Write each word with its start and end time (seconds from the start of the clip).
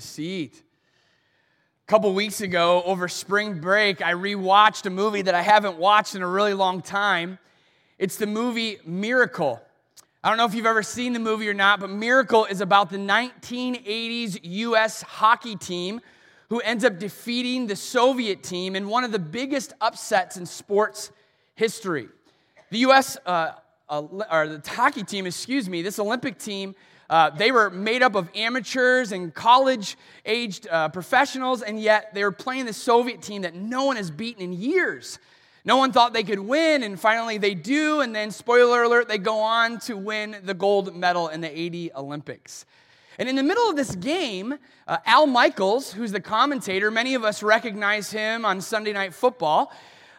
seat. 0.00 0.62
A 1.86 1.90
couple 1.90 2.12
weeks 2.14 2.40
ago, 2.40 2.82
over 2.84 3.08
spring 3.08 3.60
break, 3.60 4.02
I 4.02 4.12
rewatched 4.12 4.86
a 4.86 4.90
movie 4.90 5.22
that 5.22 5.34
I 5.34 5.42
haven't 5.42 5.78
watched 5.78 6.14
in 6.14 6.22
a 6.22 6.28
really 6.28 6.54
long 6.54 6.82
time. 6.82 7.38
It's 7.98 8.16
the 8.16 8.26
movie 8.26 8.78
Miracle. 8.84 9.60
I 10.22 10.28
don't 10.28 10.36
know 10.36 10.44
if 10.44 10.54
you've 10.54 10.66
ever 10.66 10.82
seen 10.82 11.12
the 11.12 11.18
movie 11.18 11.48
or 11.48 11.54
not, 11.54 11.80
but 11.80 11.90
Miracle 11.90 12.44
is 12.44 12.60
about 12.60 12.90
the 12.90 12.98
1980s 12.98 14.40
US 14.42 15.02
hockey 15.02 15.56
team 15.56 16.00
who 16.48 16.60
ends 16.60 16.84
up 16.84 16.98
defeating 16.98 17.66
the 17.66 17.76
Soviet 17.76 18.42
team 18.42 18.74
in 18.74 18.88
one 18.88 19.04
of 19.04 19.12
the 19.12 19.18
biggest 19.18 19.74
upsets 19.80 20.36
in 20.36 20.46
sports 20.46 21.10
history. 21.54 22.08
The 22.70 22.78
US, 22.78 23.16
uh, 23.24 23.52
uh, 23.88 24.02
or 24.30 24.48
the 24.48 24.70
hockey 24.70 25.02
team, 25.02 25.26
excuse 25.26 25.68
me, 25.68 25.82
this 25.82 25.98
Olympic 25.98 26.38
team 26.38 26.74
uh, 27.10 27.30
they 27.30 27.50
were 27.50 27.70
made 27.70 28.02
up 28.02 28.14
of 28.14 28.28
amateurs 28.34 29.12
and 29.12 29.34
college 29.34 29.96
aged 30.26 30.68
uh, 30.68 30.88
professionals, 30.90 31.62
and 31.62 31.80
yet 31.80 32.12
they 32.14 32.22
were 32.22 32.32
playing 32.32 32.66
the 32.66 32.72
Soviet 32.72 33.22
team 33.22 33.42
that 33.42 33.54
no 33.54 33.86
one 33.86 33.96
has 33.96 34.10
beaten 34.10 34.42
in 34.42 34.52
years. 34.52 35.18
No 35.64 35.76
one 35.76 35.92
thought 35.92 36.12
they 36.12 36.22
could 36.22 36.38
win, 36.38 36.82
and 36.82 36.98
finally 36.98 37.38
they 37.38 37.54
do, 37.54 38.00
and 38.00 38.14
then, 38.14 38.30
spoiler 38.30 38.82
alert, 38.82 39.08
they 39.08 39.18
go 39.18 39.40
on 39.40 39.78
to 39.80 39.96
win 39.96 40.36
the 40.42 40.54
gold 40.54 40.94
medal 40.94 41.28
in 41.28 41.40
the 41.40 41.58
80 41.58 41.92
Olympics. 41.94 42.64
And 43.18 43.28
in 43.28 43.36
the 43.36 43.42
middle 43.42 43.68
of 43.68 43.74
this 43.74 43.96
game, 43.96 44.54
uh, 44.86 44.98
Al 45.04 45.26
Michaels, 45.26 45.92
who's 45.92 46.12
the 46.12 46.20
commentator, 46.20 46.90
many 46.90 47.14
of 47.14 47.24
us 47.24 47.42
recognize 47.42 48.10
him 48.10 48.44
on 48.44 48.60
Sunday 48.60 48.92
Night 48.92 49.12
Football, 49.12 49.72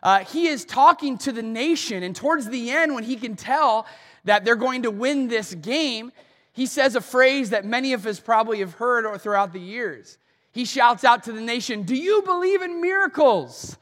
uh, 0.03 0.19
he 0.19 0.47
is 0.47 0.65
talking 0.65 1.17
to 1.19 1.31
the 1.31 1.43
nation, 1.43 2.03
and 2.03 2.15
towards 2.15 2.49
the 2.49 2.71
end, 2.71 2.93
when 2.93 3.03
he 3.03 3.15
can 3.15 3.35
tell 3.35 3.85
that 4.25 4.43
they're 4.43 4.55
going 4.55 4.83
to 4.83 4.91
win 4.91 5.27
this 5.27 5.53
game, 5.55 6.11
he 6.59 6.65
says 6.65 6.97
a 6.97 7.01
phrase 7.01 7.51
that 7.51 7.63
many 7.63 7.93
of 7.93 8.05
us 8.05 8.19
probably 8.19 8.59
have 8.59 8.73
heard 8.73 9.05
or 9.05 9.17
throughout 9.17 9.53
the 9.53 9.61
years. 9.61 10.17
He 10.51 10.65
shouts 10.65 11.05
out 11.05 11.23
to 11.23 11.31
the 11.31 11.39
nation, 11.39 11.83
Do 11.83 11.95
you 11.95 12.21
believe 12.21 12.61
in 12.61 12.81
miracles? 12.81 13.77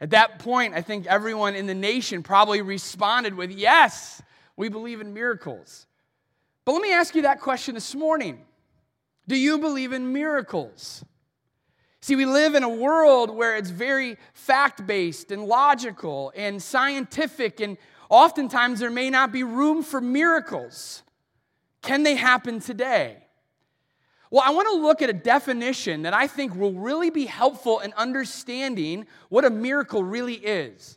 At 0.00 0.10
that 0.10 0.40
point, 0.40 0.74
I 0.74 0.82
think 0.82 1.06
everyone 1.06 1.54
in 1.54 1.68
the 1.68 1.76
nation 1.76 2.24
probably 2.24 2.60
responded 2.60 3.36
with, 3.36 3.52
Yes, 3.52 4.20
we 4.56 4.68
believe 4.68 5.00
in 5.00 5.14
miracles. 5.14 5.86
But 6.64 6.72
let 6.72 6.82
me 6.82 6.92
ask 6.92 7.14
you 7.14 7.22
that 7.22 7.40
question 7.40 7.76
this 7.76 7.94
morning 7.94 8.40
Do 9.28 9.36
you 9.36 9.58
believe 9.58 9.92
in 9.92 10.12
miracles? 10.12 11.04
See, 12.00 12.16
we 12.16 12.24
live 12.24 12.56
in 12.56 12.64
a 12.64 12.68
world 12.68 13.30
where 13.30 13.56
it's 13.56 13.70
very 13.70 14.16
fact 14.34 14.88
based 14.88 15.30
and 15.30 15.44
logical 15.44 16.32
and 16.34 16.60
scientific, 16.60 17.60
and 17.60 17.78
oftentimes 18.08 18.80
there 18.80 18.90
may 18.90 19.08
not 19.08 19.30
be 19.30 19.44
room 19.44 19.84
for 19.84 20.00
miracles. 20.00 21.04
Can 21.82 22.04
they 22.04 22.14
happen 22.14 22.60
today? 22.60 23.18
Well, 24.30 24.42
I 24.44 24.50
want 24.50 24.68
to 24.68 24.76
look 24.76 25.02
at 25.02 25.10
a 25.10 25.12
definition 25.12 26.02
that 26.02 26.14
I 26.14 26.26
think 26.26 26.54
will 26.54 26.72
really 26.72 27.10
be 27.10 27.26
helpful 27.26 27.80
in 27.80 27.92
understanding 27.94 29.06
what 29.28 29.44
a 29.44 29.50
miracle 29.50 30.02
really 30.02 30.36
is. 30.36 30.96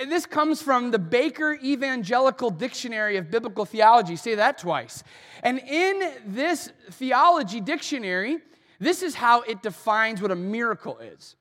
And 0.00 0.10
this 0.10 0.26
comes 0.26 0.62
from 0.62 0.90
the 0.90 0.98
Baker 0.98 1.58
Evangelical 1.62 2.50
Dictionary 2.50 3.18
of 3.18 3.30
Biblical 3.30 3.64
Theology. 3.64 4.16
Say 4.16 4.34
that 4.34 4.58
twice. 4.58 5.04
And 5.42 5.58
in 5.60 6.12
this 6.26 6.72
theology 6.90 7.60
dictionary, 7.60 8.38
this 8.80 9.02
is 9.02 9.14
how 9.14 9.42
it 9.42 9.62
defines 9.62 10.22
what 10.22 10.30
a 10.30 10.36
miracle 10.36 10.98
is. 10.98 11.36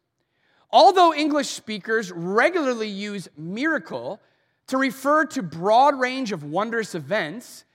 Although 0.70 1.14
English 1.14 1.50
speakers 1.50 2.12
regularly 2.12 2.88
use 2.88 3.28
miracle 3.36 4.22
to 4.68 4.78
refer 4.78 5.26
to 5.26 5.42
broad 5.42 6.00
range 6.00 6.32
of 6.32 6.44
wondrous 6.44 6.94
events, 6.94 7.66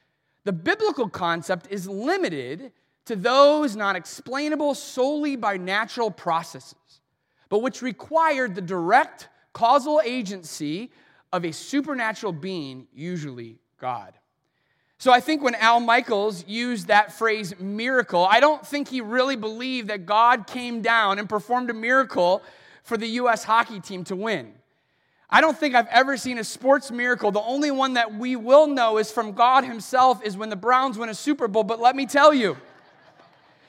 the 0.46 0.52
biblical 0.52 1.08
concept 1.08 1.66
is 1.70 1.88
limited 1.88 2.70
to 3.06 3.16
those 3.16 3.74
not 3.74 3.96
explainable 3.96 4.76
solely 4.76 5.34
by 5.34 5.56
natural 5.56 6.08
processes, 6.08 7.00
but 7.48 7.62
which 7.62 7.82
required 7.82 8.54
the 8.54 8.60
direct 8.60 9.28
causal 9.52 10.00
agency 10.04 10.92
of 11.32 11.44
a 11.44 11.52
supernatural 11.52 12.30
being, 12.30 12.86
usually 12.94 13.58
God. 13.80 14.14
So 14.98 15.12
I 15.12 15.18
think 15.18 15.42
when 15.42 15.56
Al 15.56 15.80
Michaels 15.80 16.46
used 16.46 16.86
that 16.86 17.12
phrase 17.12 17.58
miracle, 17.58 18.24
I 18.24 18.38
don't 18.38 18.64
think 18.64 18.86
he 18.86 19.00
really 19.00 19.34
believed 19.34 19.88
that 19.88 20.06
God 20.06 20.46
came 20.46 20.80
down 20.80 21.18
and 21.18 21.28
performed 21.28 21.70
a 21.70 21.74
miracle 21.74 22.40
for 22.84 22.96
the 22.96 23.08
U.S. 23.08 23.42
hockey 23.42 23.80
team 23.80 24.04
to 24.04 24.14
win. 24.14 24.54
I 25.28 25.40
don't 25.40 25.58
think 25.58 25.74
I've 25.74 25.88
ever 25.88 26.16
seen 26.16 26.38
a 26.38 26.44
sports 26.44 26.90
miracle. 26.90 27.32
The 27.32 27.40
only 27.40 27.70
one 27.70 27.94
that 27.94 28.14
we 28.14 28.36
will 28.36 28.68
know 28.68 28.98
is 28.98 29.10
from 29.10 29.32
God 29.32 29.64
Himself 29.64 30.24
is 30.24 30.36
when 30.36 30.50
the 30.50 30.56
Browns 30.56 30.98
win 30.98 31.08
a 31.08 31.14
Super 31.14 31.48
Bowl. 31.48 31.64
But 31.64 31.80
let 31.80 31.96
me 31.96 32.06
tell 32.06 32.32
you, 32.32 32.56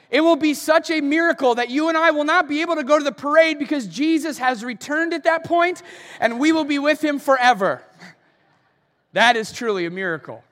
it 0.10 0.22
will 0.22 0.36
be 0.36 0.54
such 0.54 0.92
a 0.92 1.02
miracle 1.02 1.56
that 1.56 1.70
you 1.70 1.90
and 1.90 1.98
I 1.98 2.12
will 2.12 2.24
not 2.24 2.48
be 2.48 2.62
able 2.62 2.76
to 2.76 2.84
go 2.84 2.98
to 2.98 3.04
the 3.04 3.12
parade 3.12 3.58
because 3.60 3.88
Jesus 3.88 4.38
has 4.38 4.64
returned 4.64 5.14
at 5.14 5.24
that 5.24 5.44
point 5.44 5.82
and 6.20 6.40
we 6.40 6.52
will 6.52 6.64
be 6.64 6.80
with 6.80 7.04
Him 7.04 7.18
forever. 7.18 7.82
That 9.14 9.36
is 9.36 9.52
truly 9.52 9.86
a 9.86 9.90
miracle. 9.90 10.44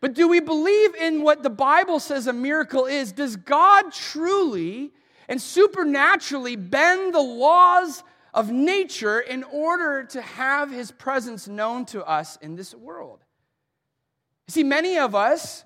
But 0.00 0.14
do 0.14 0.26
we 0.26 0.40
believe 0.40 0.94
in 0.96 1.22
what 1.22 1.42
the 1.42 1.50
Bible 1.50 2.00
says 2.00 2.26
a 2.26 2.32
miracle 2.32 2.86
is? 2.86 3.12
Does 3.12 3.36
God 3.36 3.92
truly 3.92 4.90
and 5.28 5.40
supernaturally 5.40 6.56
bend 6.56 7.14
the 7.14 7.20
laws 7.20 8.02
of 8.32 8.50
nature 8.50 9.20
in 9.20 9.42
order 9.44 10.04
to 10.04 10.22
have 10.22 10.70
his 10.70 10.90
presence 10.90 11.48
known 11.48 11.84
to 11.86 12.04
us 12.04 12.36
in 12.36 12.56
this 12.56 12.74
world. 12.74 13.20
See, 14.48 14.64
many 14.64 14.98
of 14.98 15.14
us 15.14 15.64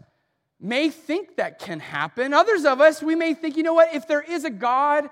may 0.61 0.89
think 0.89 1.37
that 1.37 1.59
can 1.59 1.81
happen. 1.81 2.33
Others 2.33 2.65
of 2.65 2.81
us, 2.81 3.03
we 3.03 3.15
may 3.15 3.35
think, 3.35 3.57
you 3.57 3.63
know 3.63 3.75
what, 3.75 3.95
if 3.95 4.09
there 4.09 4.23
is 4.23 4.45
a 4.45 4.51
God, 4.51 5.11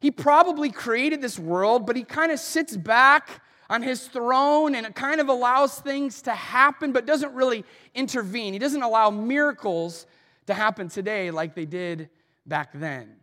he 0.00 0.10
probably 0.10 0.70
created 0.70 1.20
this 1.20 1.38
world, 1.38 1.86
but 1.86 1.94
he 1.96 2.02
kind 2.02 2.32
of 2.32 2.40
sits 2.40 2.76
back 2.76 3.42
on 3.68 3.82
his 3.82 4.08
throne 4.08 4.74
and 4.74 4.84
it 4.84 4.94
kind 4.94 5.20
of 5.20 5.28
allows 5.28 5.78
things 5.78 6.22
to 6.22 6.32
happen, 6.32 6.90
but 6.90 7.06
doesn't 7.06 7.32
really 7.34 7.64
intervene. 7.94 8.52
He 8.52 8.58
doesn't 8.58 8.82
allow 8.82 9.10
miracles 9.10 10.06
to 10.46 10.54
happen 10.54 10.88
today 10.88 11.30
like 11.30 11.54
they 11.54 11.66
did 11.66 12.10
back 12.46 12.70
then. 12.74 13.19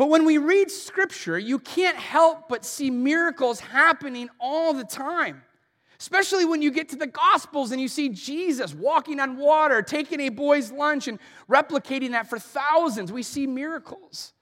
But 0.00 0.08
when 0.08 0.24
we 0.24 0.38
read 0.38 0.70
scripture, 0.70 1.38
you 1.38 1.58
can't 1.58 1.98
help 1.98 2.48
but 2.48 2.64
see 2.64 2.90
miracles 2.90 3.60
happening 3.60 4.30
all 4.40 4.72
the 4.72 4.82
time. 4.82 5.42
Especially 5.98 6.46
when 6.46 6.62
you 6.62 6.70
get 6.70 6.88
to 6.88 6.96
the 6.96 7.06
Gospels 7.06 7.70
and 7.70 7.78
you 7.78 7.86
see 7.86 8.08
Jesus 8.08 8.72
walking 8.72 9.20
on 9.20 9.36
water, 9.36 9.82
taking 9.82 10.20
a 10.20 10.30
boy's 10.30 10.72
lunch, 10.72 11.06
and 11.06 11.18
replicating 11.50 12.12
that 12.12 12.30
for 12.30 12.38
thousands. 12.38 13.12
We 13.12 13.22
see 13.22 13.46
miracles. 13.46 14.32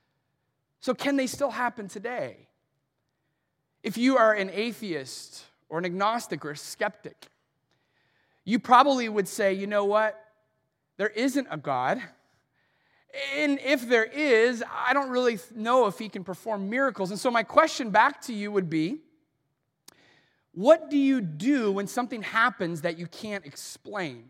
So, 0.79 0.95
can 0.95 1.17
they 1.17 1.27
still 1.27 1.51
happen 1.51 1.89
today? 1.89 2.47
If 3.83 3.99
you 3.99 4.17
are 4.17 4.33
an 4.33 4.51
atheist 4.53 5.43
or 5.69 5.81
an 5.81 5.85
agnostic 5.85 6.45
or 6.45 6.53
a 6.53 6.57
skeptic, 6.57 7.27
you 8.45 8.61
probably 8.61 9.09
would 9.09 9.27
say, 9.27 9.55
you 9.55 9.67
know 9.67 9.87
what? 9.87 10.25
There 10.99 11.09
isn't 11.09 11.49
a 11.51 11.57
God. 11.57 12.01
And 13.37 13.59
if 13.65 13.89
there 13.89 14.05
is, 14.05 14.63
I 14.71 14.93
don't 14.93 15.09
really 15.09 15.39
know 15.55 15.87
if 15.87 15.99
he 15.99 16.09
can 16.09 16.25
perform 16.25 16.69
miracles. 16.69 17.11
And 17.11 17.19
so, 17.19 17.31
my 17.31 17.43
question 17.43 17.91
back 17.91 18.21
to 18.23 18.35
you 18.35 18.53
would 18.53 18.69
be 18.69 18.99
what 20.53 20.91
do 20.91 20.99
you 20.99 21.21
do 21.21 21.71
when 21.71 21.87
something 21.87 22.21
happens 22.21 22.83
that 22.83 22.99
you 22.99 23.07
can't 23.07 23.47
explain? 23.47 24.25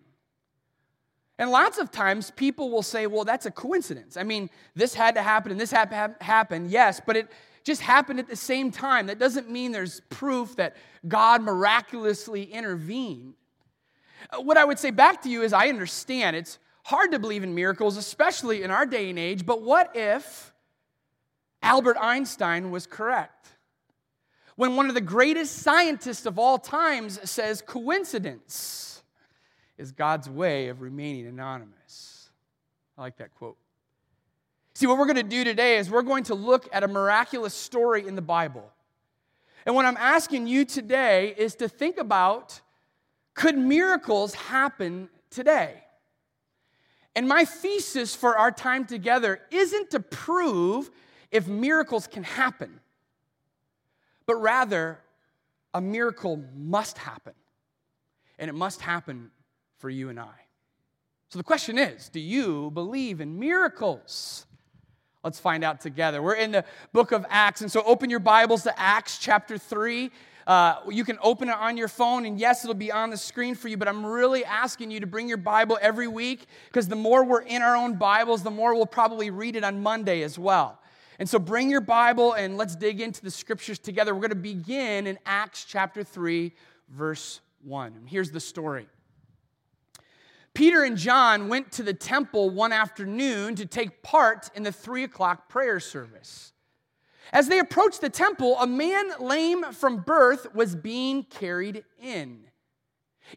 And 1.39 1.51
lots 1.51 1.79
of 1.79 1.91
times 1.91 2.31
people 2.33 2.71
will 2.71 2.83
say, 2.83 3.07
well, 3.07 3.25
that's 3.25 3.47
a 3.47 3.51
coincidence. 3.51 4.17
I 4.17 4.25
mean, 4.25 4.51
this 4.75 4.93
had 4.93 5.15
to 5.15 5.23
happen 5.23 5.53
and 5.53 5.61
this 5.61 5.71
had 5.71 5.91
to 5.91 6.17
happen, 6.21 6.69
yes, 6.69 7.01
but 7.05 7.17
it 7.17 7.29
just 7.65 7.81
happened 7.81 8.19
at 8.19 8.29
the 8.29 8.37
same 8.37 8.71
time. 8.71 9.07
That 9.07 9.19
doesn't 9.19 9.49
mean 9.49 9.73
there's 9.73 10.01
proof 10.11 10.57
that 10.57 10.77
God 11.07 11.43
miraculously 11.43 12.45
intervened. 12.45 13.35
Uh, 14.31 14.43
what 14.43 14.57
I 14.57 14.65
would 14.65 14.79
say 14.79 14.91
back 14.91 15.23
to 15.23 15.29
you 15.29 15.43
is, 15.43 15.53
I 15.53 15.69
understand 15.69 16.35
it's 16.35 16.59
hard 16.89 17.13
to 17.13 17.19
believe 17.19 17.45
in 17.45 17.55
miracles, 17.55 17.99
especially 17.99 18.63
in 18.63 18.71
our 18.71 18.87
day 18.87 19.11
and 19.11 19.19
age, 19.19 19.45
but 19.45 19.61
what 19.61 19.95
if 19.95 20.55
Albert 21.61 21.99
Einstein 22.01 22.71
was 22.71 22.87
correct? 22.87 23.47
When 24.57 24.75
one 24.75 24.89
of 24.89 24.95
the 24.95 25.03
greatest 25.03 25.57
scientists 25.57 26.25
of 26.25 26.39
all 26.39 26.57
times 26.57 27.31
says 27.31 27.61
coincidence 27.61 29.03
is 29.77 29.93
God's 29.93 30.31
way 30.31 30.69
of 30.69 30.81
remaining 30.81 31.27
anonymous. 31.27 32.31
I 32.97 33.03
like 33.03 33.19
that 33.19 33.35
quote. 33.35 33.59
See, 34.73 34.87
what 34.87 34.97
we're 34.97 35.05
going 35.05 35.17
to 35.17 35.23
do 35.23 35.45
today 35.45 35.77
is 35.77 35.91
we're 35.91 36.01
going 36.01 36.25
to 36.25 36.35
look 36.35 36.71
at 36.73 36.85
a 36.85 36.89
miraculous 36.89 37.53
story 37.53 38.07
in 38.07 38.15
the 38.15 38.23
Bible. 38.23 38.65
And 39.67 39.75
what 39.75 39.85
I'm 39.85 39.99
asking 39.99 40.47
you 40.47 40.65
today 40.65 41.35
is 41.37 41.55
to 41.57 41.69
think 41.69 41.99
about 41.99 42.63
could 43.35 43.59
miracles 43.59 44.33
happen 44.33 45.11
today? 45.29 45.83
And 47.19 47.27
my 47.27 47.45
thesis 47.45 48.15
for 48.15 48.39
our 48.39 48.53
time 48.53 48.85
together 48.85 49.41
isn't 49.51 49.91
to 49.91 49.99
prove 49.99 50.89
if 51.33 51.49
miracles 51.49 52.07
can 52.07 52.23
happen, 52.23 52.79
but 54.25 54.37
rather 54.37 55.01
a 55.75 55.81
miracle 55.81 56.41
must 56.55 56.97
happen. 56.97 57.33
And 58.39 58.49
it 58.49 58.55
must 58.55 58.81
happen 58.81 59.33
for 59.79 59.91
you 59.91 60.11
and 60.11 60.21
I. 60.21 60.47
So 61.31 61.41
the 61.41 61.43
question 61.43 61.77
is 61.77 62.09
do 62.09 62.21
you 62.21 62.71
believe 62.71 63.21
in 63.21 63.37
miracles? 63.37 64.47
Let's 65.25 65.41
find 65.41 65.65
out 65.65 65.81
together. 65.81 66.23
We're 66.23 66.35
in 66.35 66.53
the 66.53 66.65
book 66.93 67.11
of 67.11 67.27
Acts, 67.29 67.63
and 67.63 67.73
so 67.73 67.83
open 67.83 68.11
your 68.11 68.21
Bibles 68.21 68.63
to 68.63 68.79
Acts 68.79 69.19
chapter 69.19 69.59
3. 69.59 70.13
Uh, 70.49 70.81
you 70.89 71.05
can 71.05 71.19
open 71.23 71.51
it 71.51 71.55
on 71.55 71.77
your 71.77 71.89
phone, 71.89 72.25
and 72.25 72.41
yes, 72.41 72.65
it'll 72.65 72.75
be 72.75 72.91
on 72.91 73.11
the 73.11 73.19
screen 73.19 73.55
for 73.55 73.69
you, 73.69 73.77
but 73.77 73.87
I'm 73.87 74.05
really 74.05 74.47
asking 74.47 74.91
you 74.91 74.99
to 74.99 75.07
bring 75.07 75.29
your 75.29 75.37
Bible 75.37 75.79
every 75.83 76.09
week 76.09 76.47
because 76.69 76.89
the 76.89 76.97
more 76.97 77.23
we're 77.23 77.43
in 77.43 77.61
our 77.61 77.77
own 77.77 77.97
Bibles, 77.97 78.43
the 78.43 78.51
more 78.51 78.75
we'll 78.75 78.87
probably 78.87 79.29
read 79.29 79.57
it 79.57 79.63
on 79.63 79.83
Monday 79.83 80.23
as 80.23 80.39
well. 80.39 80.81
And 81.19 81.29
so 81.29 81.39
bring 81.39 81.69
your 81.69 81.83
Bible 81.83 82.33
and 82.33 82.57
let's 82.57 82.77
dig 82.77 83.03
into 83.03 83.21
the 83.21 83.31
scriptures 83.31 83.79
together. 83.79 84.15
We're 84.15 84.23
going 84.23 84.31
to 84.31 84.37
begin 84.37 85.07
in 85.07 85.19
Acts 85.27 85.67
chapter 85.69 86.03
3, 86.03 86.55
verse 86.89 87.43
1. 87.65 87.93
And 87.95 88.09
here's 88.09 88.31
the 88.31 88.41
story. 88.41 88.89
Peter 90.55 90.83
and 90.83 90.97
John 90.97 91.49
went 91.49 91.73
to 91.73 91.83
the 91.83 91.93
temple 91.93 92.49
one 92.49 92.73
afternoon 92.73 93.55
to 93.57 93.67
take 93.67 94.03
part 94.03 94.49
in 94.55 94.63
the 94.63 94.73
three 94.73 95.05
o'clock 95.05 95.51
prayer 95.51 95.79
service. 95.79 96.55
As 97.33 97.49
they 97.49 97.59
approached 97.59 98.01
the 98.01 98.09
temple, 98.09 98.59
a 98.59 98.67
man 98.67 99.11
lame 99.21 99.65
from 99.73 99.99
birth 99.99 100.55
was 100.55 100.75
being 100.75 101.25
carried 101.25 101.85
in. 102.01 102.45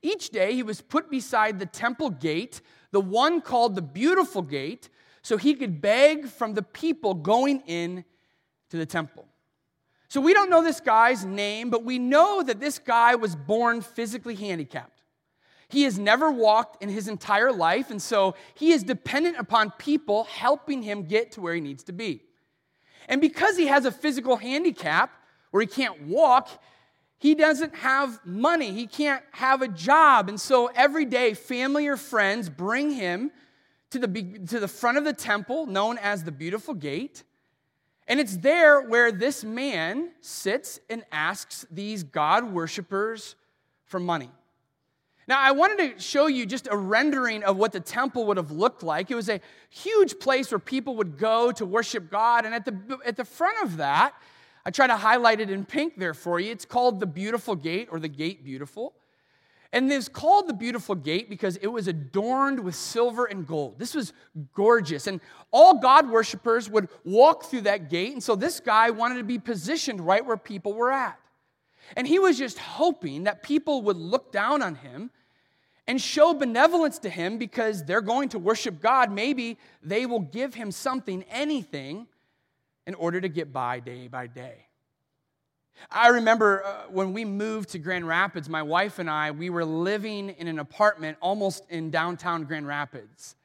Each 0.01 0.29
day 0.29 0.53
he 0.53 0.63
was 0.63 0.81
put 0.81 1.09
beside 1.09 1.59
the 1.59 1.65
temple 1.65 2.09
gate, 2.09 2.61
the 2.91 3.01
one 3.01 3.41
called 3.41 3.75
the 3.75 3.81
Beautiful 3.81 4.41
Gate, 4.41 4.89
so 5.21 5.37
he 5.37 5.53
could 5.53 5.81
beg 5.81 6.27
from 6.27 6.53
the 6.53 6.63
people 6.63 7.13
going 7.13 7.61
in 7.67 8.05
to 8.69 8.77
the 8.77 8.85
temple. 8.85 9.27
So 10.07 10.19
we 10.19 10.33
don't 10.33 10.49
know 10.49 10.63
this 10.63 10.79
guy's 10.79 11.25
name, 11.25 11.69
but 11.69 11.83
we 11.83 11.99
know 11.99 12.41
that 12.43 12.59
this 12.59 12.79
guy 12.79 13.15
was 13.15 13.35
born 13.35 13.81
physically 13.81 14.35
handicapped. 14.35 15.03
He 15.69 15.83
has 15.83 15.97
never 15.97 16.29
walked 16.29 16.83
in 16.83 16.89
his 16.89 17.07
entire 17.07 17.51
life, 17.51 17.91
and 17.91 18.01
so 18.01 18.35
he 18.55 18.71
is 18.71 18.83
dependent 18.83 19.37
upon 19.37 19.71
people 19.71 20.25
helping 20.25 20.81
him 20.81 21.03
get 21.03 21.31
to 21.33 21.41
where 21.41 21.55
he 21.55 21.61
needs 21.61 21.83
to 21.83 21.93
be. 21.93 22.23
And 23.11 23.19
because 23.19 23.57
he 23.57 23.67
has 23.67 23.83
a 23.83 23.91
physical 23.91 24.37
handicap 24.37 25.11
where 25.51 25.59
he 25.59 25.67
can't 25.67 26.07
walk, 26.07 26.49
he 27.17 27.35
doesn't 27.35 27.75
have 27.75 28.25
money. 28.25 28.71
He 28.71 28.87
can't 28.87 29.21
have 29.31 29.61
a 29.61 29.67
job. 29.67 30.29
And 30.29 30.39
so 30.39 30.67
every 30.73 31.03
day, 31.03 31.33
family 31.33 31.87
or 31.87 31.97
friends 31.97 32.49
bring 32.49 32.89
him 32.89 33.31
to 33.89 33.99
the, 33.99 34.07
to 34.47 34.61
the 34.61 34.67
front 34.67 34.97
of 34.97 35.03
the 35.03 35.11
temple, 35.11 35.65
known 35.65 35.97
as 35.97 36.23
the 36.23 36.31
Beautiful 36.31 36.73
Gate. 36.73 37.23
And 38.07 38.19
it's 38.19 38.37
there 38.37 38.81
where 38.81 39.11
this 39.11 39.43
man 39.43 40.11
sits 40.21 40.79
and 40.89 41.03
asks 41.11 41.65
these 41.69 42.03
God 42.03 42.45
worshippers 42.45 43.35
for 43.83 43.99
money. 43.99 44.31
Now, 45.27 45.39
I 45.39 45.51
wanted 45.51 45.95
to 45.95 46.01
show 46.01 46.27
you 46.27 46.45
just 46.45 46.67
a 46.69 46.75
rendering 46.75 47.43
of 47.43 47.57
what 47.57 47.71
the 47.71 47.79
temple 47.79 48.25
would 48.27 48.37
have 48.37 48.51
looked 48.51 48.83
like. 48.83 49.11
It 49.11 49.15
was 49.15 49.29
a 49.29 49.39
huge 49.69 50.19
place 50.19 50.51
where 50.51 50.59
people 50.59 50.95
would 50.95 51.17
go 51.17 51.51
to 51.51 51.65
worship 51.65 52.09
God. 52.09 52.45
And 52.45 52.53
at 52.55 52.65
the, 52.65 52.99
at 53.05 53.17
the 53.17 53.25
front 53.25 53.63
of 53.63 53.77
that, 53.77 54.13
I 54.65 54.71
try 54.71 54.87
to 54.87 54.97
highlight 54.97 55.39
it 55.39 55.49
in 55.49 55.65
pink 55.65 55.97
there 55.97 56.13
for 56.13 56.39
you. 56.39 56.51
It's 56.51 56.65
called 56.65 56.99
the 56.99 57.05
Beautiful 57.05 57.55
Gate 57.55 57.87
or 57.91 57.99
the 57.99 58.07
Gate 58.07 58.43
Beautiful. 58.43 58.93
And 59.73 59.89
it's 59.91 60.09
called 60.09 60.47
the 60.47 60.53
Beautiful 60.53 60.95
Gate 60.95 61.29
because 61.29 61.55
it 61.57 61.67
was 61.67 61.87
adorned 61.87 62.59
with 62.59 62.75
silver 62.75 63.25
and 63.25 63.47
gold. 63.47 63.79
This 63.79 63.95
was 63.95 64.11
gorgeous. 64.53 65.07
And 65.07 65.21
all 65.49 65.79
God 65.79 66.09
worshippers 66.09 66.69
would 66.69 66.89
walk 67.05 67.45
through 67.45 67.61
that 67.61 67.89
gate. 67.89 68.11
And 68.11 68.21
so 68.21 68.35
this 68.35 68.59
guy 68.59 68.89
wanted 68.89 69.15
to 69.19 69.23
be 69.23 69.39
positioned 69.39 70.01
right 70.01 70.25
where 70.25 70.35
people 70.35 70.73
were 70.73 70.91
at. 70.91 71.17
And 71.95 72.07
he 72.07 72.19
was 72.19 72.37
just 72.37 72.57
hoping 72.57 73.23
that 73.23 73.43
people 73.43 73.81
would 73.83 73.97
look 73.97 74.31
down 74.31 74.61
on 74.61 74.75
him 74.75 75.11
and 75.87 75.99
show 75.99 76.33
benevolence 76.33 76.99
to 76.99 77.09
him 77.09 77.37
because 77.37 77.83
they're 77.83 78.01
going 78.01 78.29
to 78.29 78.39
worship 78.39 78.81
God. 78.81 79.11
Maybe 79.11 79.57
they 79.83 80.05
will 80.05 80.19
give 80.19 80.53
him 80.53 80.71
something, 80.71 81.23
anything, 81.29 82.07
in 82.87 82.95
order 82.95 83.19
to 83.21 83.27
get 83.27 83.51
by 83.51 83.79
day 83.79 84.07
by 84.07 84.27
day. 84.27 84.67
I 85.89 86.09
remember 86.09 86.63
uh, 86.63 86.83
when 86.89 87.13
we 87.13 87.25
moved 87.25 87.69
to 87.69 87.79
Grand 87.79 88.07
Rapids, 88.07 88.49
my 88.49 88.61
wife 88.61 88.99
and 88.99 89.09
I, 89.09 89.31
we 89.31 89.49
were 89.49 89.65
living 89.65 90.29
in 90.29 90.47
an 90.47 90.59
apartment 90.59 91.17
almost 91.21 91.63
in 91.69 91.89
downtown 91.89 92.43
Grand 92.43 92.67
Rapids. 92.67 93.35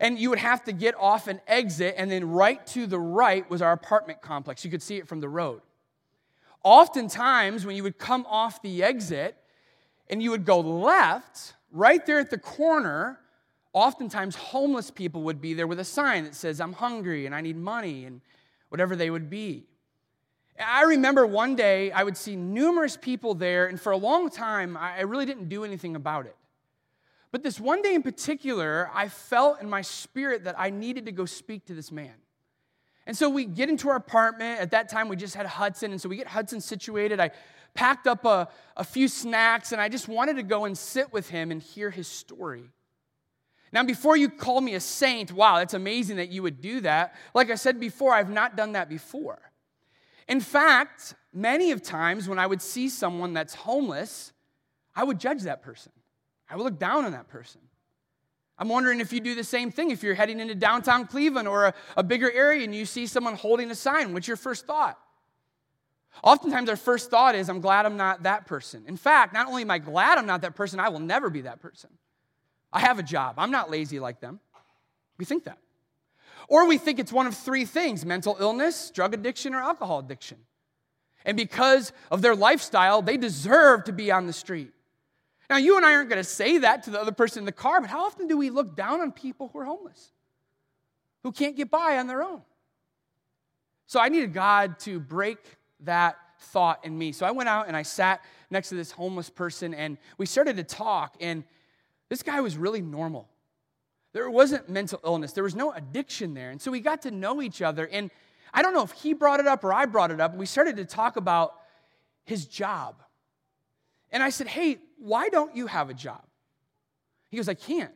And 0.00 0.18
you 0.18 0.30
would 0.30 0.38
have 0.38 0.64
to 0.64 0.72
get 0.72 0.94
off 0.98 1.28
an 1.28 1.40
exit, 1.46 1.94
and 1.96 2.10
then 2.10 2.28
right 2.30 2.64
to 2.68 2.86
the 2.86 2.98
right 2.98 3.48
was 3.48 3.62
our 3.62 3.72
apartment 3.72 4.20
complex. 4.20 4.64
You 4.64 4.70
could 4.70 4.82
see 4.82 4.96
it 4.96 5.06
from 5.06 5.20
the 5.20 5.28
road. 5.28 5.60
Oftentimes, 6.64 7.66
when 7.66 7.76
you 7.76 7.82
would 7.82 7.98
come 7.98 8.24
off 8.28 8.62
the 8.62 8.82
exit 8.82 9.36
and 10.08 10.22
you 10.22 10.30
would 10.30 10.44
go 10.44 10.60
left, 10.60 11.54
right 11.70 12.04
there 12.06 12.18
at 12.18 12.30
the 12.30 12.38
corner, 12.38 13.18
oftentimes 13.72 14.36
homeless 14.36 14.90
people 14.90 15.22
would 15.22 15.40
be 15.40 15.54
there 15.54 15.66
with 15.66 15.80
a 15.80 15.84
sign 15.84 16.24
that 16.24 16.34
says, 16.34 16.60
I'm 16.60 16.74
hungry 16.74 17.26
and 17.26 17.34
I 17.34 17.40
need 17.40 17.56
money, 17.56 18.04
and 18.04 18.20
whatever 18.68 18.94
they 18.94 19.10
would 19.10 19.28
be. 19.28 19.64
I 20.60 20.82
remember 20.82 21.26
one 21.26 21.56
day 21.56 21.90
I 21.90 22.04
would 22.04 22.16
see 22.16 22.36
numerous 22.36 22.96
people 22.96 23.34
there, 23.34 23.66
and 23.66 23.80
for 23.80 23.92
a 23.92 23.96
long 23.96 24.30
time, 24.30 24.76
I 24.76 25.00
really 25.00 25.26
didn't 25.26 25.48
do 25.48 25.64
anything 25.64 25.96
about 25.96 26.26
it. 26.26 26.36
But 27.30 27.42
this 27.42 27.58
one 27.58 27.80
day 27.80 27.94
in 27.94 28.02
particular, 28.02 28.90
I 28.92 29.08
felt 29.08 29.62
in 29.62 29.70
my 29.70 29.80
spirit 29.80 30.44
that 30.44 30.54
I 30.58 30.68
needed 30.68 31.06
to 31.06 31.12
go 31.12 31.24
speak 31.24 31.64
to 31.66 31.74
this 31.74 31.90
man. 31.90 32.12
And 33.12 33.16
so 33.18 33.28
we 33.28 33.44
get 33.44 33.68
into 33.68 33.90
our 33.90 33.96
apartment. 33.96 34.58
At 34.58 34.70
that 34.70 34.88
time, 34.88 35.10
we 35.10 35.16
just 35.16 35.34
had 35.34 35.44
Hudson. 35.44 35.90
And 35.92 36.00
so 36.00 36.08
we 36.08 36.16
get 36.16 36.26
Hudson 36.26 36.62
situated. 36.62 37.20
I 37.20 37.32
packed 37.74 38.06
up 38.06 38.24
a, 38.24 38.48
a 38.74 38.84
few 38.84 39.06
snacks, 39.06 39.70
and 39.72 39.82
I 39.82 39.90
just 39.90 40.08
wanted 40.08 40.36
to 40.36 40.42
go 40.42 40.64
and 40.64 40.78
sit 40.78 41.12
with 41.12 41.28
him 41.28 41.50
and 41.50 41.60
hear 41.60 41.90
his 41.90 42.08
story. 42.08 42.70
Now, 43.70 43.82
before 43.82 44.16
you 44.16 44.30
call 44.30 44.62
me 44.62 44.72
a 44.76 44.80
saint, 44.80 45.30
wow, 45.30 45.58
that's 45.58 45.74
amazing 45.74 46.16
that 46.16 46.30
you 46.30 46.42
would 46.42 46.62
do 46.62 46.80
that. 46.80 47.14
Like 47.34 47.50
I 47.50 47.56
said 47.56 47.78
before, 47.78 48.14
I've 48.14 48.30
not 48.30 48.56
done 48.56 48.72
that 48.72 48.88
before. 48.88 49.42
In 50.26 50.40
fact, 50.40 51.14
many 51.34 51.70
of 51.72 51.82
times 51.82 52.30
when 52.30 52.38
I 52.38 52.46
would 52.46 52.62
see 52.62 52.88
someone 52.88 53.34
that's 53.34 53.54
homeless, 53.54 54.32
I 54.96 55.04
would 55.04 55.20
judge 55.20 55.42
that 55.42 55.60
person. 55.60 55.92
I 56.48 56.56
would 56.56 56.64
look 56.64 56.78
down 56.78 57.04
on 57.04 57.12
that 57.12 57.28
person. 57.28 57.60
I'm 58.62 58.68
wondering 58.68 59.00
if 59.00 59.12
you 59.12 59.18
do 59.18 59.34
the 59.34 59.42
same 59.42 59.72
thing. 59.72 59.90
If 59.90 60.04
you're 60.04 60.14
heading 60.14 60.38
into 60.38 60.54
downtown 60.54 61.08
Cleveland 61.08 61.48
or 61.48 61.64
a, 61.64 61.74
a 61.96 62.04
bigger 62.04 62.30
area 62.30 62.62
and 62.62 62.72
you 62.72 62.86
see 62.86 63.08
someone 63.08 63.34
holding 63.34 63.68
a 63.72 63.74
sign, 63.74 64.12
what's 64.12 64.28
your 64.28 64.36
first 64.36 64.68
thought? 64.68 64.96
Oftentimes, 66.22 66.70
our 66.70 66.76
first 66.76 67.10
thought 67.10 67.34
is, 67.34 67.48
I'm 67.48 67.60
glad 67.60 67.86
I'm 67.86 67.96
not 67.96 68.22
that 68.22 68.46
person. 68.46 68.84
In 68.86 68.96
fact, 68.96 69.34
not 69.34 69.48
only 69.48 69.62
am 69.62 69.70
I 69.72 69.78
glad 69.78 70.16
I'm 70.16 70.26
not 70.26 70.42
that 70.42 70.54
person, 70.54 70.78
I 70.78 70.90
will 70.90 71.00
never 71.00 71.28
be 71.28 71.40
that 71.40 71.58
person. 71.58 71.90
I 72.72 72.78
have 72.78 73.00
a 73.00 73.02
job. 73.02 73.34
I'm 73.36 73.50
not 73.50 73.68
lazy 73.68 73.98
like 73.98 74.20
them. 74.20 74.38
We 75.18 75.24
think 75.24 75.42
that. 75.42 75.58
Or 76.46 76.68
we 76.68 76.78
think 76.78 77.00
it's 77.00 77.12
one 77.12 77.26
of 77.26 77.36
three 77.36 77.64
things 77.64 78.06
mental 78.06 78.36
illness, 78.38 78.92
drug 78.92 79.12
addiction, 79.12 79.56
or 79.56 79.60
alcohol 79.60 79.98
addiction. 79.98 80.38
And 81.24 81.36
because 81.36 81.92
of 82.12 82.22
their 82.22 82.36
lifestyle, 82.36 83.02
they 83.02 83.16
deserve 83.16 83.82
to 83.84 83.92
be 83.92 84.12
on 84.12 84.28
the 84.28 84.32
street. 84.32 84.70
Now, 85.52 85.58
you 85.58 85.76
and 85.76 85.84
I 85.84 85.92
aren't 85.92 86.08
going 86.08 86.16
to 86.16 86.24
say 86.24 86.56
that 86.56 86.84
to 86.84 86.90
the 86.90 86.98
other 86.98 87.12
person 87.12 87.40
in 87.40 87.44
the 87.44 87.52
car, 87.52 87.78
but 87.82 87.90
how 87.90 88.06
often 88.06 88.26
do 88.26 88.38
we 88.38 88.48
look 88.48 88.74
down 88.74 89.02
on 89.02 89.12
people 89.12 89.50
who 89.52 89.58
are 89.58 89.66
homeless, 89.66 90.10
who 91.24 91.30
can't 91.30 91.54
get 91.54 91.70
by 91.70 91.98
on 91.98 92.06
their 92.06 92.22
own? 92.22 92.40
So 93.84 94.00
I 94.00 94.08
needed 94.08 94.32
God 94.32 94.78
to 94.78 94.98
break 94.98 95.36
that 95.80 96.16
thought 96.38 96.82
in 96.86 96.96
me. 96.96 97.12
So 97.12 97.26
I 97.26 97.32
went 97.32 97.50
out 97.50 97.68
and 97.68 97.76
I 97.76 97.82
sat 97.82 98.24
next 98.50 98.70
to 98.70 98.76
this 98.76 98.92
homeless 98.92 99.28
person 99.28 99.74
and 99.74 99.98
we 100.16 100.24
started 100.24 100.56
to 100.56 100.64
talk, 100.64 101.16
and 101.20 101.44
this 102.08 102.22
guy 102.22 102.40
was 102.40 102.56
really 102.56 102.80
normal. 102.80 103.28
There 104.14 104.30
wasn't 104.30 104.70
mental 104.70 105.00
illness, 105.04 105.32
there 105.32 105.44
was 105.44 105.54
no 105.54 105.72
addiction 105.72 106.32
there. 106.32 106.48
And 106.48 106.62
so 106.62 106.70
we 106.70 106.80
got 106.80 107.02
to 107.02 107.10
know 107.10 107.42
each 107.42 107.60
other. 107.60 107.86
And 107.86 108.10
I 108.54 108.62
don't 108.62 108.72
know 108.72 108.84
if 108.84 108.92
he 108.92 109.12
brought 109.12 109.38
it 109.38 109.46
up 109.46 109.64
or 109.64 109.74
I 109.74 109.84
brought 109.84 110.12
it 110.12 110.18
up. 110.18 110.34
We 110.34 110.46
started 110.46 110.78
to 110.78 110.86
talk 110.86 111.18
about 111.18 111.56
his 112.24 112.46
job. 112.46 113.02
And 114.10 114.22
I 114.22 114.30
said, 114.30 114.46
Hey, 114.46 114.78
why 115.02 115.28
don't 115.28 115.56
you 115.56 115.66
have 115.66 115.90
a 115.90 115.94
job? 115.94 116.22
He 117.28 117.36
goes, 117.36 117.48
I 117.48 117.54
can't. 117.54 117.92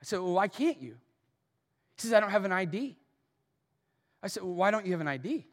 I 0.00 0.04
said, 0.04 0.20
Well, 0.20 0.32
why 0.32 0.48
can't 0.48 0.80
you? 0.80 0.96
He 1.96 2.02
says, 2.02 2.12
I 2.12 2.20
don't 2.20 2.30
have 2.30 2.44
an 2.44 2.52
ID. 2.52 2.96
I 4.22 4.28
said, 4.28 4.42
Well, 4.42 4.54
why 4.54 4.70
don't 4.70 4.86
you 4.86 4.92
have 4.92 5.00
an 5.00 5.08
ID? 5.08 5.28
He 5.28 5.44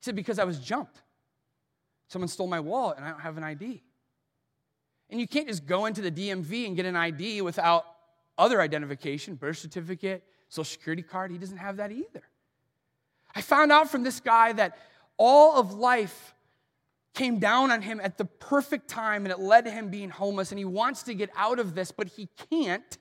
said, 0.00 0.16
Because 0.16 0.38
I 0.38 0.44
was 0.44 0.58
jumped. 0.58 1.00
Someone 2.08 2.28
stole 2.28 2.48
my 2.48 2.60
wallet 2.60 2.96
and 2.96 3.06
I 3.06 3.10
don't 3.10 3.20
have 3.20 3.36
an 3.36 3.44
ID. 3.44 3.82
And 5.10 5.20
you 5.20 5.28
can't 5.28 5.46
just 5.46 5.66
go 5.66 5.86
into 5.86 6.00
the 6.00 6.10
DMV 6.10 6.66
and 6.66 6.74
get 6.74 6.86
an 6.86 6.96
ID 6.96 7.42
without 7.42 7.84
other 8.36 8.60
identification, 8.60 9.36
birth 9.36 9.58
certificate, 9.58 10.24
social 10.48 10.64
security 10.64 11.02
card. 11.02 11.30
He 11.30 11.38
doesn't 11.38 11.58
have 11.58 11.76
that 11.76 11.92
either. 11.92 12.22
I 13.34 13.42
found 13.42 13.70
out 13.70 13.90
from 13.90 14.02
this 14.02 14.20
guy 14.20 14.52
that 14.54 14.78
all 15.16 15.58
of 15.60 15.74
life 15.74 16.34
came 17.18 17.40
down 17.40 17.72
on 17.72 17.82
him 17.82 18.00
at 18.00 18.16
the 18.16 18.24
perfect 18.24 18.86
time 18.86 19.24
and 19.26 19.32
it 19.32 19.40
led 19.40 19.64
to 19.64 19.70
him 19.72 19.90
being 19.90 20.08
homeless. 20.08 20.52
And 20.52 20.58
he 20.58 20.64
wants 20.64 21.02
to 21.02 21.14
get 21.14 21.30
out 21.36 21.58
of 21.58 21.74
this, 21.74 21.90
but 21.90 22.06
he 22.06 22.28
can't 22.48 22.96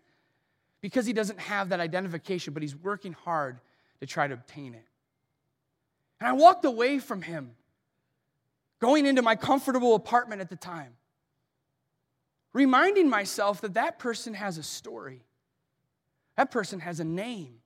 because 0.81 1.05
he 1.05 1.13
doesn't 1.13 1.39
have 1.39 1.69
that 1.69 1.79
identification, 1.79 2.51
but 2.51 2.63
he's 2.63 2.75
working 2.75 3.13
hard 3.13 3.59
to 3.99 4.07
try 4.07 4.27
to 4.27 4.33
obtain 4.33 4.73
it. 4.73 4.85
And 6.19 6.27
I 6.27 6.33
walked 6.33 6.65
away 6.65 6.97
from 6.97 7.21
him, 7.21 7.51
going 8.79 9.05
into 9.05 9.21
my 9.21 9.35
comfortable 9.35 9.93
apartment 9.93 10.41
at 10.41 10.49
the 10.49 10.55
time, 10.55 10.93
reminding 12.53 13.09
myself 13.09 13.61
that 13.61 13.75
that 13.75 13.99
person 13.99 14.33
has 14.33 14.57
a 14.57 14.63
story, 14.63 15.21
that 16.37 16.49
person 16.49 16.79
has 16.79 16.99
a 16.99 17.05
name. 17.05 17.59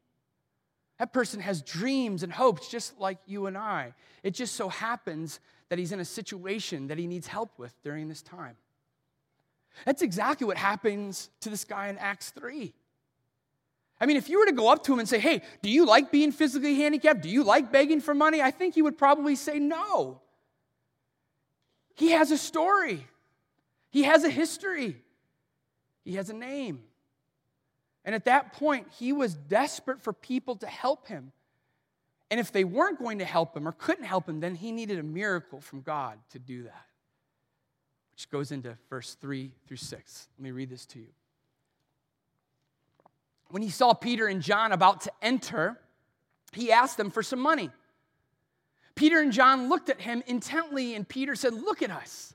That 1.00 1.14
person 1.14 1.40
has 1.40 1.64
dreams 1.64 2.22
and 2.22 2.32
hopes 2.32 2.68
just 2.68 3.00
like 3.00 3.18
you 3.26 3.48
and 3.48 3.58
I. 3.58 3.96
It 4.22 4.36
just 4.36 4.56
so 4.56 4.70
happens 4.70 5.40
that 5.72 5.80
he's 5.80 5.94
in 5.94 6.02
a 6.02 6.06
situation 6.06 6.88
that 6.88 6.98
he 6.98 7.08
needs 7.08 7.28
help 7.28 7.58
with 7.58 7.74
during 7.82 8.10
this 8.10 8.22
time. 8.22 8.58
That's 9.86 10.02
exactly 10.02 10.46
what 10.46 10.58
happens 10.58 11.30
to 11.40 11.50
this 11.50 11.64
guy 11.64 11.88
in 11.88 11.98
Acts 11.98 12.32
3. 12.32 12.74
I 14.02 14.06
mean, 14.06 14.18
if 14.18 14.28
you 14.28 14.40
were 14.40 14.48
to 14.48 14.52
go 14.52 14.70
up 14.70 14.84
to 14.84 14.92
him 14.92 15.00
and 15.00 15.08
say, 15.08 15.18
Hey, 15.18 15.44
do 15.62 15.70
you 15.70 15.86
like 15.86 16.12
being 16.12 16.34
physically 16.34 16.76
handicapped? 16.76 17.22
Do 17.22 17.30
you 17.30 17.46
like 17.46 17.72
begging 17.72 18.02
for 18.02 18.14
money? 18.14 18.42
I 18.42 18.52
think 18.52 18.76
he 18.76 18.82
would 18.82 18.98
probably 18.98 19.38
say 19.38 19.60
no. 19.60 20.20
He 21.96 22.12
has 22.12 22.32
a 22.32 22.38
story, 22.38 23.08
he 23.92 24.04
has 24.04 24.26
a 24.26 24.30
history, 24.30 24.98
he 26.04 26.16
has 26.16 26.30
a 26.30 26.34
name. 26.34 26.84
And 28.04 28.14
at 28.14 28.26
that 28.26 28.52
point, 28.52 28.88
he 29.00 29.14
was 29.14 29.36
desperate 29.36 30.02
for 30.02 30.12
people 30.12 30.58
to 30.58 30.68
help 30.68 31.08
him. 31.08 31.32
And 32.32 32.40
if 32.40 32.54
they 32.54 32.64
weren't 32.64 32.98
going 32.98 33.20
to 33.20 33.26
help 33.26 33.56
him 33.56 33.68
or 33.68 33.74
couldn't 33.74 34.06
help 34.06 34.28
him, 34.28 34.40
then 34.40 34.56
he 34.56 34.72
needed 34.72 34.98
a 34.98 35.04
miracle 35.04 35.60
from 35.60 35.82
God 35.82 36.18
to 36.32 36.40
do 36.40 36.64
that. 36.64 36.86
Which 38.14 38.30
goes 38.32 38.54
into 38.54 38.78
verse 38.90 39.16
3 39.16 39.52
through 39.68 39.78
6. 39.78 40.28
Let 40.38 40.44
me 40.44 40.52
read 40.52 40.70
this 40.70 40.86
to 40.88 41.00
you. 41.00 41.10
When 43.50 43.62
he 43.62 43.70
saw 43.70 43.94
Peter 43.94 44.28
and 44.28 44.42
John 44.42 44.72
about 44.72 45.02
to 45.02 45.12
enter, 45.22 45.78
he 46.54 46.72
asked 46.72 46.96
them 46.96 47.12
for 47.12 47.22
some 47.22 47.40
money. 47.40 47.70
Peter 48.96 49.20
and 49.20 49.34
John 49.34 49.68
looked 49.68 49.90
at 49.90 50.00
him 50.00 50.24
intently, 50.26 50.96
and 50.96 51.08
Peter 51.08 51.36
said, 51.36 51.54
Look 51.54 51.82
at 51.82 51.92
us. 51.92 52.34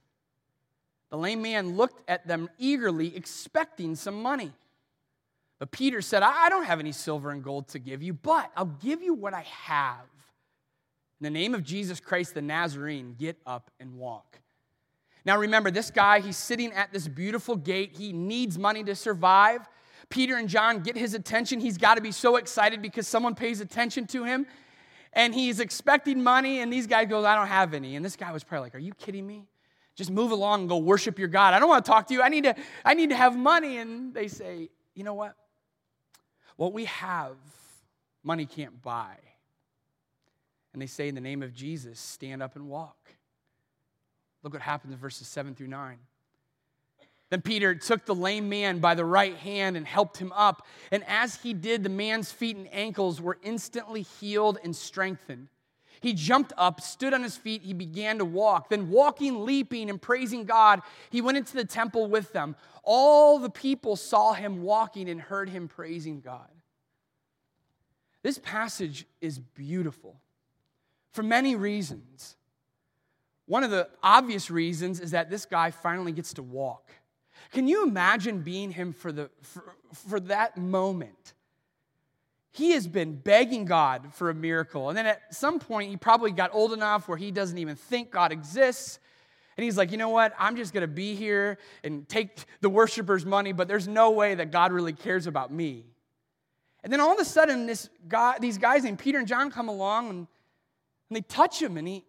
The 1.08 1.16
lame 1.16 1.40
man 1.40 1.76
looked 1.76 2.02
at 2.10 2.26
them 2.26 2.50
eagerly, 2.58 3.16
expecting 3.16 3.94
some 3.94 4.20
money. 4.20 4.52
But 5.58 5.70
Peter 5.70 6.02
said, 6.02 6.22
I 6.22 6.48
don't 6.48 6.64
have 6.64 6.80
any 6.80 6.92
silver 6.92 7.30
and 7.30 7.42
gold 7.42 7.68
to 7.68 7.78
give 7.78 8.02
you, 8.02 8.12
but 8.12 8.50
I'll 8.56 8.66
give 8.66 9.02
you 9.02 9.14
what 9.14 9.32
I 9.32 9.40
have. 9.42 10.04
In 11.20 11.24
the 11.24 11.30
name 11.30 11.54
of 11.54 11.62
Jesus 11.62 11.98
Christ 11.98 12.34
the 12.34 12.42
Nazarene, 12.42 13.14
get 13.18 13.38
up 13.46 13.70
and 13.80 13.94
walk. 13.94 14.38
Now 15.24 15.38
remember, 15.38 15.70
this 15.70 15.90
guy, 15.90 16.20
he's 16.20 16.36
sitting 16.36 16.72
at 16.72 16.92
this 16.92 17.08
beautiful 17.08 17.56
gate. 17.56 17.96
He 17.96 18.12
needs 18.12 18.58
money 18.58 18.84
to 18.84 18.94
survive. 18.94 19.66
Peter 20.08 20.36
and 20.36 20.48
John 20.48 20.80
get 20.80 20.96
his 20.96 21.14
attention. 21.14 21.58
He's 21.58 21.78
got 21.78 21.96
to 21.96 22.00
be 22.00 22.12
so 22.12 22.36
excited 22.36 22.80
because 22.80 23.08
someone 23.08 23.34
pays 23.34 23.60
attention 23.60 24.06
to 24.08 24.24
him. 24.24 24.46
And 25.12 25.34
he's 25.34 25.60
expecting 25.60 26.22
money, 26.22 26.60
and 26.60 26.70
these 26.70 26.86
guys 26.86 27.08
go, 27.08 27.24
I 27.24 27.34
don't 27.34 27.46
have 27.46 27.72
any. 27.72 27.96
And 27.96 28.04
this 28.04 28.16
guy 28.16 28.30
was 28.32 28.44
probably 28.44 28.66
like, 28.66 28.74
Are 28.74 28.78
you 28.78 28.92
kidding 28.92 29.26
me? 29.26 29.46
Just 29.94 30.10
move 30.10 30.30
along 30.30 30.60
and 30.60 30.68
go 30.68 30.76
worship 30.76 31.18
your 31.18 31.28
God. 31.28 31.54
I 31.54 31.58
don't 31.58 31.70
want 31.70 31.86
to 31.86 31.90
talk 31.90 32.06
to 32.08 32.14
you. 32.14 32.20
I 32.20 32.28
need 32.28 32.44
to, 32.44 32.54
I 32.84 32.92
need 32.92 33.08
to 33.10 33.16
have 33.16 33.34
money. 33.34 33.78
And 33.78 34.12
they 34.12 34.28
say, 34.28 34.68
You 34.94 35.04
know 35.04 35.14
what? 35.14 35.34
What 36.56 36.72
we 36.72 36.86
have, 36.86 37.36
money 38.22 38.46
can't 38.46 38.82
buy. 38.82 39.16
And 40.72 40.82
they 40.82 40.86
say, 40.86 41.08
In 41.08 41.14
the 41.14 41.20
name 41.20 41.42
of 41.42 41.54
Jesus, 41.54 41.98
stand 41.98 42.42
up 42.42 42.56
and 42.56 42.68
walk. 42.68 42.96
Look 44.42 44.52
what 44.52 44.62
happens 44.62 44.92
in 44.92 44.98
verses 44.98 45.26
7 45.26 45.54
through 45.54 45.68
9. 45.68 45.98
Then 47.30 47.42
Peter 47.42 47.74
took 47.74 48.06
the 48.06 48.14
lame 48.14 48.48
man 48.48 48.78
by 48.78 48.94
the 48.94 49.04
right 49.04 49.34
hand 49.36 49.76
and 49.76 49.86
helped 49.86 50.16
him 50.18 50.32
up. 50.32 50.64
And 50.92 51.02
as 51.08 51.36
he 51.36 51.54
did, 51.54 51.82
the 51.82 51.88
man's 51.88 52.30
feet 52.30 52.56
and 52.56 52.72
ankles 52.72 53.20
were 53.20 53.38
instantly 53.42 54.02
healed 54.02 54.58
and 54.62 54.76
strengthened. 54.76 55.48
He 56.00 56.12
jumped 56.12 56.52
up, 56.56 56.80
stood 56.80 57.14
on 57.14 57.22
his 57.22 57.36
feet, 57.36 57.62
he 57.62 57.72
began 57.72 58.18
to 58.18 58.24
walk. 58.24 58.68
Then, 58.68 58.90
walking, 58.90 59.44
leaping, 59.44 59.90
and 59.90 60.00
praising 60.00 60.44
God, 60.44 60.82
he 61.10 61.20
went 61.20 61.38
into 61.38 61.54
the 61.54 61.64
temple 61.64 62.08
with 62.08 62.32
them. 62.32 62.56
All 62.82 63.38
the 63.38 63.50
people 63.50 63.96
saw 63.96 64.32
him 64.32 64.62
walking 64.62 65.08
and 65.08 65.20
heard 65.20 65.48
him 65.48 65.68
praising 65.68 66.20
God. 66.20 66.50
This 68.22 68.38
passage 68.38 69.06
is 69.20 69.38
beautiful 69.38 70.20
for 71.12 71.22
many 71.22 71.56
reasons. 71.56 72.36
One 73.46 73.62
of 73.62 73.70
the 73.70 73.88
obvious 74.02 74.50
reasons 74.50 75.00
is 75.00 75.12
that 75.12 75.30
this 75.30 75.46
guy 75.46 75.70
finally 75.70 76.12
gets 76.12 76.34
to 76.34 76.42
walk. 76.42 76.90
Can 77.52 77.68
you 77.68 77.84
imagine 77.84 78.40
being 78.40 78.70
him 78.70 78.92
for, 78.92 79.12
the, 79.12 79.30
for, 79.42 79.76
for 79.92 80.20
that 80.20 80.56
moment? 80.56 81.34
He 82.56 82.70
has 82.70 82.88
been 82.88 83.16
begging 83.16 83.66
God 83.66 84.14
for 84.14 84.30
a 84.30 84.34
miracle. 84.34 84.88
And 84.88 84.96
then 84.96 85.04
at 85.04 85.34
some 85.34 85.60
point, 85.60 85.90
he 85.90 85.98
probably 85.98 86.30
got 86.30 86.54
old 86.54 86.72
enough 86.72 87.06
where 87.06 87.18
he 87.18 87.30
doesn't 87.30 87.58
even 87.58 87.76
think 87.76 88.10
God 88.10 88.32
exists. 88.32 88.98
And 89.58 89.64
he's 89.64 89.76
like, 89.76 89.92
you 89.92 89.98
know 89.98 90.08
what? 90.08 90.32
I'm 90.38 90.56
just 90.56 90.72
going 90.72 90.80
to 90.80 90.88
be 90.88 91.14
here 91.14 91.58
and 91.84 92.08
take 92.08 92.46
the 92.62 92.70
worshippers' 92.70 93.26
money, 93.26 93.52
but 93.52 93.68
there's 93.68 93.86
no 93.86 94.10
way 94.10 94.36
that 94.36 94.52
God 94.52 94.72
really 94.72 94.94
cares 94.94 95.26
about 95.26 95.52
me. 95.52 95.84
And 96.82 96.90
then 96.90 96.98
all 96.98 97.12
of 97.12 97.18
a 97.18 97.26
sudden, 97.26 97.66
this 97.66 97.90
guy, 98.08 98.38
these 98.40 98.56
guys 98.56 98.84
named 98.84 99.00
Peter 99.00 99.18
and 99.18 99.28
John 99.28 99.50
come 99.50 99.68
along 99.68 100.08
and, 100.08 100.18
and 101.10 101.16
they 101.16 101.20
touch 101.20 101.60
him 101.60 101.76
and, 101.76 101.86
he, 101.86 102.06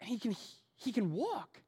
and 0.00 0.08
he, 0.08 0.18
can, 0.18 0.34
he 0.76 0.92
can 0.92 1.12
walk. 1.12 1.60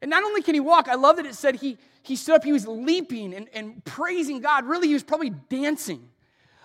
And 0.00 0.08
not 0.10 0.24
only 0.24 0.40
can 0.40 0.54
he 0.54 0.60
walk, 0.60 0.88
I 0.88 0.94
love 0.94 1.16
that 1.16 1.26
it 1.26 1.34
said 1.34 1.56
he, 1.56 1.76
he 2.02 2.16
stood 2.16 2.36
up, 2.36 2.44
he 2.44 2.52
was 2.52 2.66
leaping 2.66 3.34
and, 3.34 3.50
and 3.52 3.84
praising 3.84 4.40
God. 4.40 4.64
Really, 4.64 4.88
he 4.88 4.94
was 4.94 5.02
probably 5.02 5.30
dancing. 5.50 6.08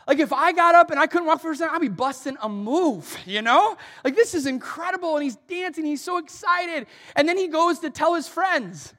Like 0.10 0.18
if 0.18 0.34
I 0.34 0.54
got 0.54 0.74
up 0.74 0.90
and 0.90 1.00
I 1.00 1.06
couldn't 1.06 1.28
walk 1.28 1.40
for 1.40 1.52
a 1.52 1.56
second, 1.56 1.76
I'd 1.76 1.82
be 1.82 1.88
busting 1.88 2.36
a 2.42 2.50
move, 2.50 3.16
you 3.28 3.44
know? 3.44 3.78
Like 4.04 4.16
this 4.16 4.34
is 4.34 4.48
incredible. 4.48 5.14
And 5.14 5.24
he's 5.24 5.36
dancing, 5.36 5.86
he's 5.86 6.04
so 6.04 6.18
excited. 6.18 6.88
And 7.16 7.30
then 7.30 7.38
he 7.38 7.48
goes 7.48 7.78
to 7.82 7.92
tell 7.92 8.16
his 8.16 8.28
friends. 8.28 8.96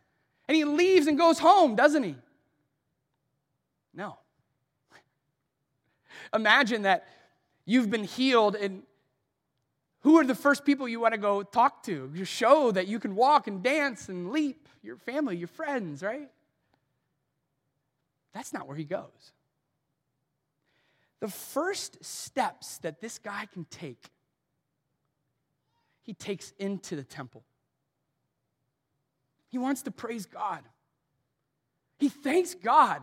And 0.47 0.55
he 0.55 0.65
leaves 0.65 1.09
and 1.09 1.19
goes 1.19 1.41
home, 1.41 1.75
doesn't 1.75 2.05
he? 2.05 2.15
No. 3.93 4.19
Imagine 6.33 6.83
that 6.83 7.09
you've 7.65 7.91
been 7.91 8.05
healed 8.05 8.55
and 8.55 8.85
who 10.03 10.17
are 10.17 10.25
the 10.25 10.37
first 10.37 10.65
people 10.65 10.87
you 10.87 11.01
want 11.01 11.15
to 11.15 11.19
go 11.19 11.43
talk 11.43 11.83
to? 11.87 12.09
You 12.15 12.25
show 12.25 12.71
that 12.71 12.87
you 12.87 13.01
can 13.01 13.17
walk 13.17 13.49
and 13.49 13.65
dance 13.65 14.09
and 14.09 14.31
leap, 14.31 14.69
your 14.81 14.97
family, 14.97 15.37
your 15.37 15.49
friends, 15.49 16.05
right? 16.05 16.31
That's 18.33 18.53
not 18.53 18.69
where 18.69 18.77
he 18.77 18.85
goes 18.85 19.33
the 21.21 21.29
first 21.29 22.05
steps 22.05 22.79
that 22.79 23.01
this 23.01 23.19
guy 23.19 23.47
can 23.53 23.65
take, 23.67 24.11
he 26.03 26.15
takes 26.15 26.53
into 26.59 26.97
the 26.97 27.05
temple. 27.05 27.45
He 29.49 29.59
wants 29.59 29.83
to 29.83 29.91
praise 29.91 30.27
God. 30.27 30.63
He 31.99 32.09
thanks 32.09 32.55
God 32.55 33.03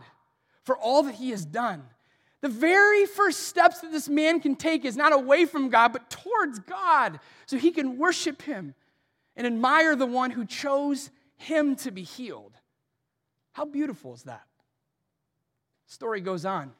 for 0.64 0.76
all 0.76 1.04
that 1.04 1.14
he 1.14 1.30
has 1.30 1.44
done. 1.44 1.82
The 2.40 2.48
very 2.48 3.06
first 3.06 3.44
steps 3.44 3.80
that 3.80 3.92
this 3.92 4.08
man 4.08 4.40
can 4.40 4.54
take 4.54 4.84
is 4.84 4.96
not 4.96 5.12
away 5.12 5.44
from 5.44 5.68
God, 5.68 5.92
but 5.92 6.10
towards 6.10 6.58
God, 6.60 7.20
so 7.46 7.56
he 7.56 7.70
can 7.70 7.98
worship 7.98 8.42
him 8.42 8.74
and 9.36 9.46
admire 9.46 9.96
the 9.96 10.06
one 10.06 10.30
who 10.30 10.44
chose 10.44 11.10
him 11.36 11.76
to 11.76 11.90
be 11.90 12.02
healed. 12.02 12.52
How 13.52 13.64
beautiful 13.64 14.14
is 14.14 14.24
that? 14.24 14.42
story 15.88 16.20
goes 16.20 16.44
on. 16.44 16.70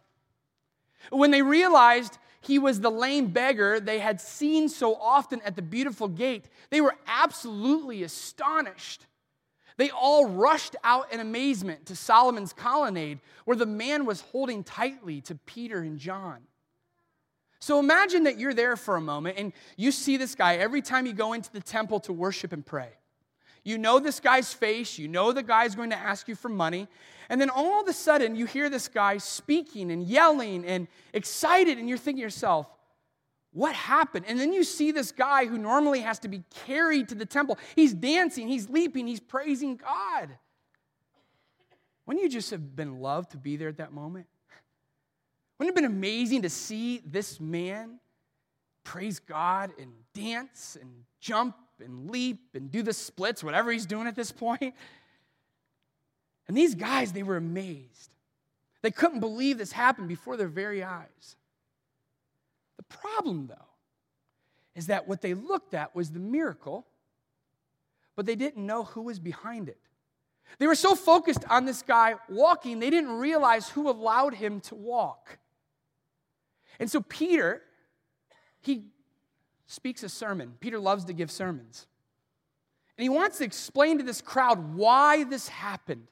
When 1.11 1.31
they 1.31 1.43
realized 1.43 2.19
he 2.41 2.59
was 2.59 2.81
the 2.81 2.91
lame 2.91 3.29
beggar 3.29 3.81
they 3.81 3.99
had 3.99 4.21
seen 4.21 4.69
so 4.69 4.95
often 4.97 5.41
at 5.43 5.57
the 5.57 5.63
beautiful 5.63 6.09
gate, 6.09 6.47
they 6.71 6.81
were 6.81 6.95
absolutely 7.07 8.03
astonished. 8.03 9.07
They 9.77 9.91
all 9.91 10.27
rushed 10.27 10.75
out 10.83 11.13
in 11.13 11.21
amazement 11.21 11.87
to 11.87 11.97
Solomon's 11.97 12.53
colonnade, 12.53 13.21
where 13.45 13.57
the 13.57 13.67
man 13.67 14.07
was 14.07 14.21
holding 14.21 14.65
tightly 14.65 15.21
to 15.23 15.35
Peter 15.35 15.79
and 15.79 15.99
John. 15.99 16.39
So 17.61 17.79
imagine 17.79 18.25
that 18.25 18.39
you're 18.39 18.55
there 18.55 18.77
for 18.77 18.97
a 18.97 19.01
moment 19.01 19.37
and 19.39 19.53
you 19.77 19.91
see 19.93 20.17
this 20.17 20.35
guy 20.35 20.57
every 20.57 20.83
time 20.83 21.07
you 21.07 21.13
go 21.13 21.33
into 21.33 21.53
the 21.53 21.61
temple 21.61 22.01
to 22.01 22.13
worship 22.13 22.53
and 22.53 22.65
pray. 22.65 22.91
You 23.65 23.79
know 23.79 23.99
this 23.99 24.21
guy's 24.21 24.53
face, 24.53 24.99
you 24.99 25.09
know 25.09 25.33
the 25.33 25.43
guy's 25.43 25.75
going 25.75 25.91
to 25.91 25.99
ask 25.99 26.29
you 26.29 26.35
for 26.35 26.49
money, 26.49 26.89
and 27.29 27.41
then 27.41 27.51
all 27.51 27.83
of 27.83 27.89
a 27.89 27.93
sudden, 27.93 28.37
you 28.37 28.47
hear 28.47 28.71
this 28.71 28.89
guy 28.89 29.19
speaking 29.19 29.91
and 29.91 30.03
yelling 30.03 30.65
and 30.65 30.89
excited, 31.13 31.79
and 31.79 31.89
you're 31.89 31.99
thinking 31.99 32.21
to 32.21 32.23
yourself, 32.23 32.67
what 33.53 33.75
happened? 33.75 34.25
And 34.29 34.39
then 34.39 34.53
you 34.53 34.65
see 34.65 34.93
this 34.93 35.11
guy 35.11 35.47
who 35.47 35.59
normally 35.59 36.01
has 36.01 36.19
to 36.21 36.29
be 36.29 36.43
carried 36.67 37.09
to 37.09 37.15
the 37.15 37.27
temple. 37.27 37.59
He's 37.75 37.93
dancing, 37.93 38.49
he's 38.49 38.69
leaping, 38.69 39.07
he's 39.07 39.21
praising 39.21 39.77
God. 39.77 40.31
Wouldn't 42.07 42.23
you 42.23 42.31
just 42.31 42.51
have 42.51 42.75
been 42.77 43.01
loved 43.01 43.33
to 43.33 43.37
be 43.37 43.57
there 43.57 43.69
at 43.69 43.79
that 43.79 43.93
moment? 43.93 44.27
Wouldn't 45.59 45.77
it 45.77 45.83
have 45.83 45.91
been 45.91 45.99
amazing 45.99 46.43
to 46.43 46.51
see 46.51 47.03
this 47.05 47.41
man 47.41 47.99
praise 48.85 49.19
God 49.19 49.73
and 49.79 49.93
dance 50.15 50.79
and 50.81 50.91
jump 51.21 51.55
and 51.81 52.11
leap 52.11 52.41
and 52.55 52.71
do 52.71 52.83
the 52.83 52.93
splits, 52.93 53.43
whatever 53.43 53.71
he's 53.71 53.87
doing 53.87 54.07
at 54.07 54.15
this 54.15 54.33
point? 54.33 54.75
And 56.47 56.57
these 56.57 56.75
guys, 56.75 57.13
they 57.13 57.23
were 57.23 57.37
amazed. 57.37 58.11
They 58.83 58.91
couldn't 58.91 59.21
believe 59.21 59.59
this 59.59 59.73
happened 59.73 60.09
before 60.09 60.37
their 60.37 60.49
very 60.49 60.83
eyes. 60.83 61.37
The 62.77 62.83
problem, 62.85 63.49
though, 63.49 63.55
is 64.75 64.87
that 64.87 65.09
what 65.09 65.21
they 65.21 65.35
looked 65.35 65.75
at 65.75 65.95
was 65.95 66.11
the 66.11 66.21
miracle, 66.21 66.87
but 68.17 68.25
they 68.25 68.37
didn't 68.37 68.65
know 68.65 68.85
who 68.85 69.03
was 69.03 69.19
behind 69.19 69.69
it. 69.69 69.79
They 70.59 70.67
were 70.67 70.75
so 70.75 70.95
focused 70.95 71.45
on 71.51 71.67
this 71.67 71.83
guy 71.83 72.15
walking, 72.29 72.79
they 72.79 72.91
didn't 72.91 73.13
realize 73.13 73.69
who 73.69 73.91
allowed 73.91 74.35
him 74.35 74.61
to 74.63 74.75
walk. 74.75 75.39
And 76.81 76.91
so 76.91 77.03
Peter 77.03 77.63
he 78.61 78.85
speaks 79.69 80.03
a 80.03 80.09
sermon. 80.09 80.55
Peter 80.59 80.81
loves 80.81 81.05
to 81.05 81.13
give 81.13 81.31
sermons. 81.31 81.87
And 82.97 83.05
he 83.05 83.09
wants 83.09 83.39
to 83.39 83.45
explain 83.45 83.99
to 83.99 84.05
this 84.05 84.21
crowd 84.21 84.75
why 84.75 85.23
this 85.23 85.47
happened, 85.47 86.09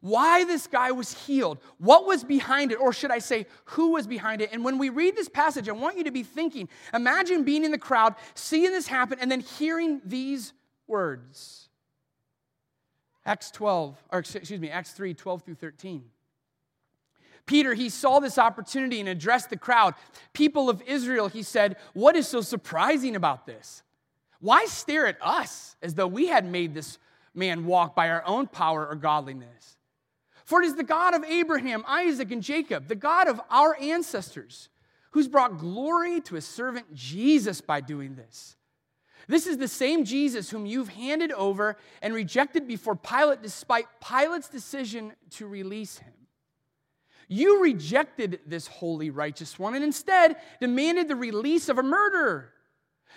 why 0.00 0.44
this 0.44 0.68
guy 0.68 0.92
was 0.92 1.26
healed, 1.26 1.58
what 1.78 2.06
was 2.06 2.22
behind 2.22 2.70
it, 2.70 2.76
or 2.76 2.92
should 2.92 3.10
I 3.10 3.18
say, 3.18 3.46
who 3.64 3.92
was 3.92 4.06
behind 4.06 4.40
it. 4.40 4.50
And 4.52 4.64
when 4.64 4.78
we 4.78 4.88
read 4.88 5.16
this 5.16 5.28
passage, 5.28 5.68
I 5.68 5.72
want 5.72 5.96
you 5.96 6.04
to 6.04 6.12
be 6.12 6.22
thinking 6.22 6.68
imagine 6.94 7.42
being 7.42 7.64
in 7.64 7.72
the 7.72 7.78
crowd, 7.78 8.14
seeing 8.34 8.70
this 8.70 8.86
happen, 8.86 9.18
and 9.20 9.32
then 9.32 9.40
hearing 9.40 10.00
these 10.04 10.52
words. 10.86 11.68
Acts 13.24 13.50
12, 13.50 14.04
or 14.12 14.18
excuse 14.18 14.60
me, 14.60 14.70
Acts 14.70 14.92
3 14.92 15.14
12 15.14 15.42
through 15.42 15.54
13. 15.54 16.04
Peter, 17.46 17.74
he 17.74 17.88
saw 17.88 18.20
this 18.20 18.38
opportunity 18.38 19.00
and 19.00 19.08
addressed 19.08 19.50
the 19.50 19.56
crowd. 19.56 19.94
People 20.32 20.70
of 20.70 20.82
Israel, 20.86 21.28
he 21.28 21.42
said, 21.42 21.76
What 21.92 22.16
is 22.16 22.28
so 22.28 22.40
surprising 22.40 23.16
about 23.16 23.46
this? 23.46 23.82
Why 24.40 24.64
stare 24.66 25.06
at 25.06 25.18
us 25.20 25.76
as 25.82 25.94
though 25.94 26.06
we 26.06 26.26
had 26.26 26.44
made 26.44 26.74
this 26.74 26.98
man 27.34 27.64
walk 27.64 27.94
by 27.94 28.10
our 28.10 28.24
own 28.26 28.46
power 28.46 28.86
or 28.86 28.94
godliness? 28.94 29.76
For 30.44 30.62
it 30.62 30.66
is 30.66 30.74
the 30.74 30.82
God 30.82 31.14
of 31.14 31.24
Abraham, 31.24 31.84
Isaac, 31.86 32.30
and 32.30 32.42
Jacob, 32.42 32.88
the 32.88 32.96
God 32.96 33.28
of 33.28 33.40
our 33.50 33.76
ancestors, 33.80 34.68
who's 35.12 35.28
brought 35.28 35.58
glory 35.58 36.20
to 36.22 36.34
his 36.34 36.44
servant 36.44 36.92
Jesus 36.94 37.60
by 37.60 37.80
doing 37.80 38.16
this. 38.16 38.56
This 39.28 39.46
is 39.46 39.58
the 39.58 39.68
same 39.68 40.04
Jesus 40.04 40.50
whom 40.50 40.66
you've 40.66 40.88
handed 40.88 41.32
over 41.32 41.76
and 42.00 42.12
rejected 42.12 42.66
before 42.66 42.96
Pilate, 42.96 43.42
despite 43.42 43.86
Pilate's 44.00 44.48
decision 44.48 45.12
to 45.30 45.46
release 45.46 45.98
him. 45.98 46.12
You 47.32 47.62
rejected 47.62 48.40
this 48.46 48.66
holy, 48.66 49.08
righteous 49.08 49.58
one 49.58 49.74
and 49.74 49.82
instead 49.82 50.36
demanded 50.60 51.08
the 51.08 51.16
release 51.16 51.70
of 51.70 51.78
a 51.78 51.82
murderer. 51.82 52.52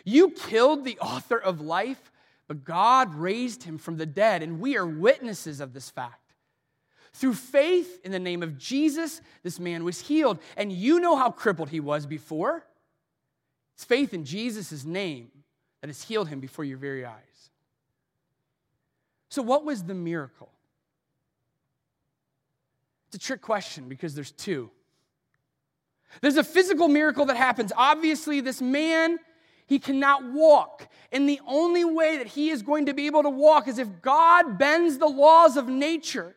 You 0.06 0.30
killed 0.30 0.86
the 0.86 0.98
author 1.00 1.38
of 1.38 1.60
life, 1.60 2.14
but 2.48 2.64
God 2.64 3.14
raised 3.14 3.64
him 3.64 3.78
from 3.78 3.98
the 3.98 4.06
dead, 4.06 4.42
and 4.42 4.62
we 4.62 4.78
are 4.78 4.88
witnesses 4.88 5.60
of 5.60 5.74
this 5.74 5.90
fact. 5.90 6.34
Through 7.12 7.34
faith 7.34 8.00
in 8.06 8.14
the 8.14 8.20
name 8.20 8.42
of 8.42 8.58
Jesus, 8.58 9.20
this 9.44 9.60
man 9.60 9.84
was 9.84 10.00
healed, 10.00 10.40
and 10.56 10.72
you 10.72 11.02
know 11.02 11.18
how 11.18 11.30
crippled 11.30 11.68
he 11.68 11.82
was 11.82 12.06
before. 12.06 12.66
It's 13.74 13.84
faith 13.84 14.14
in 14.14 14.24
Jesus' 14.24 14.86
name 14.86 15.30
that 15.82 15.88
has 15.88 16.02
healed 16.02 16.30
him 16.30 16.40
before 16.40 16.64
your 16.64 16.78
very 16.78 17.06
eyes. 17.06 17.50
So, 19.28 19.42
what 19.42 19.66
was 19.66 19.84
the 19.84 19.94
miracle? 19.94 20.54
It's 23.16 23.24
a 23.24 23.28
trick 23.28 23.42
question 23.42 23.88
because 23.88 24.14
there's 24.14 24.34
two. 24.34 24.70
There's 26.20 26.36
a 26.36 26.44
physical 26.44 26.90
miracle 26.90 27.26
that 27.28 27.38
happens. 27.38 27.72
Obviously, 27.78 28.42
this 28.42 28.62
man, 28.62 29.20
he 29.68 29.80
cannot 29.80 30.34
walk. 30.34 30.90
And 31.14 31.28
the 31.28 31.40
only 31.48 31.86
way 31.86 32.18
that 32.18 32.28
he 32.28 32.50
is 32.50 32.62
going 32.62 32.88
to 32.88 32.94
be 32.94 33.06
able 33.06 33.24
to 33.24 33.30
walk 33.30 33.70
is 33.70 33.78
if 33.78 34.02
God 34.02 34.58
bends 34.58 34.98
the 34.98 35.08
laws 35.08 35.56
of 35.56 35.70
nature 35.70 36.36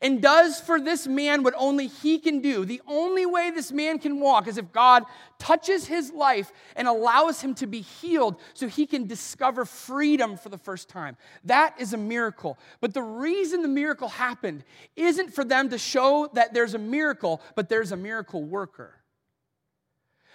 and 0.00 0.22
does 0.22 0.60
for 0.60 0.80
this 0.80 1.06
man 1.06 1.42
what 1.42 1.54
only 1.56 1.86
he 1.86 2.18
can 2.18 2.40
do. 2.40 2.64
The 2.64 2.80
only 2.86 3.26
way 3.26 3.50
this 3.50 3.72
man 3.72 3.98
can 3.98 4.20
walk 4.20 4.48
is 4.48 4.58
if 4.58 4.72
God 4.72 5.04
touches 5.38 5.86
his 5.86 6.12
life 6.12 6.52
and 6.76 6.88
allows 6.88 7.40
him 7.40 7.54
to 7.56 7.66
be 7.66 7.80
healed 7.80 8.36
so 8.54 8.68
he 8.68 8.86
can 8.86 9.06
discover 9.06 9.64
freedom 9.64 10.36
for 10.36 10.48
the 10.48 10.58
first 10.58 10.88
time. 10.88 11.16
That 11.44 11.74
is 11.78 11.92
a 11.92 11.98
miracle. 11.98 12.58
But 12.80 12.94
the 12.94 13.02
reason 13.02 13.62
the 13.62 13.68
miracle 13.68 14.08
happened 14.08 14.64
isn't 14.96 15.34
for 15.34 15.44
them 15.44 15.68
to 15.70 15.78
show 15.78 16.30
that 16.34 16.54
there's 16.54 16.74
a 16.74 16.78
miracle, 16.78 17.42
but 17.54 17.68
there's 17.68 17.92
a 17.92 17.96
miracle 17.96 18.42
worker. 18.42 18.94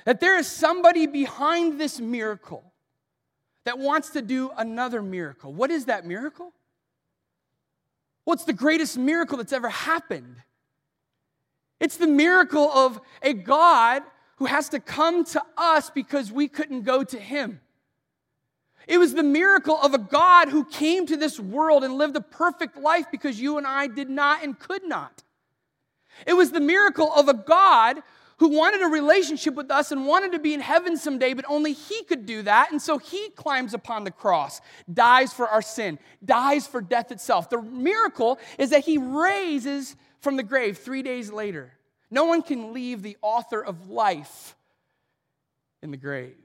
That 0.05 0.19
there 0.19 0.37
is 0.37 0.47
somebody 0.47 1.07
behind 1.07 1.79
this 1.79 1.99
miracle 1.99 2.63
that 3.65 3.77
wants 3.77 4.11
to 4.11 4.21
do 4.21 4.49
another 4.57 5.01
miracle. 5.01 5.51
What 5.51 5.71
is 5.71 5.85
that 5.85 6.05
miracle? 6.05 6.53
What's 8.27 8.43
the 8.43 8.51
greatest 8.51 8.97
miracle 8.97 9.37
that's 9.37 9.53
ever 9.53 9.69
happened? 9.69 10.35
It's 11.79 11.95
the 11.95 12.07
miracle 12.07 12.69
of 12.69 12.99
a 13.21 13.31
God 13.31 14.03
who 14.35 14.47
has 14.47 14.67
to 14.67 14.81
come 14.81 15.23
to 15.23 15.41
us 15.55 15.89
because 15.89 16.29
we 16.29 16.49
couldn't 16.49 16.81
go 16.81 17.05
to 17.05 17.17
him. 17.17 17.61
It 18.85 18.97
was 18.97 19.13
the 19.13 19.23
miracle 19.23 19.79
of 19.81 19.93
a 19.93 19.97
God 19.97 20.49
who 20.49 20.65
came 20.65 21.05
to 21.05 21.15
this 21.15 21.39
world 21.39 21.85
and 21.85 21.97
lived 21.97 22.17
a 22.17 22.21
perfect 22.21 22.75
life 22.75 23.05
because 23.09 23.39
you 23.39 23.57
and 23.57 23.65
I 23.65 23.87
did 23.87 24.09
not 24.09 24.43
and 24.43 24.59
could 24.59 24.83
not. 24.83 25.23
It 26.25 26.33
was 26.33 26.51
the 26.51 26.59
miracle 26.59 27.09
of 27.13 27.29
a 27.29 27.33
God 27.33 28.03
who 28.37 28.49
wanted 28.49 28.81
a 28.81 28.87
relationship 28.87 29.55
with 29.55 29.71
us 29.71 29.91
and 29.91 30.05
wanted 30.05 30.31
to 30.31 30.39
be 30.39 30.53
in 30.53 30.59
heaven 30.59 30.95
someday, 30.97 31.33
but 31.33 31.45
only 31.47 31.73
He 31.73 32.03
could 32.03 32.25
do 32.25 32.43
that. 32.43 32.71
And 32.71 32.81
so 32.81 32.97
He 32.97 33.29
climbs 33.31 33.73
upon 33.73 34.03
the 34.03 34.11
cross, 34.11 34.61
dies 34.91 35.33
for 35.33 35.47
our 35.47 35.61
sin, 35.61 35.99
dies 36.23 36.67
for 36.67 36.81
death 36.81 37.11
itself. 37.11 37.49
The 37.49 37.61
miracle 37.61 38.39
is 38.57 38.69
that 38.69 38.85
He 38.85 38.97
raises 38.97 39.95
from 40.19 40.37
the 40.37 40.43
grave 40.43 40.77
three 40.77 41.01
days 41.01 41.31
later. 41.31 41.73
No 42.09 42.25
one 42.25 42.41
can 42.41 42.73
leave 42.73 43.01
the 43.01 43.17
author 43.21 43.63
of 43.63 43.89
life 43.89 44.55
in 45.81 45.91
the 45.91 45.97
grave. 45.97 46.35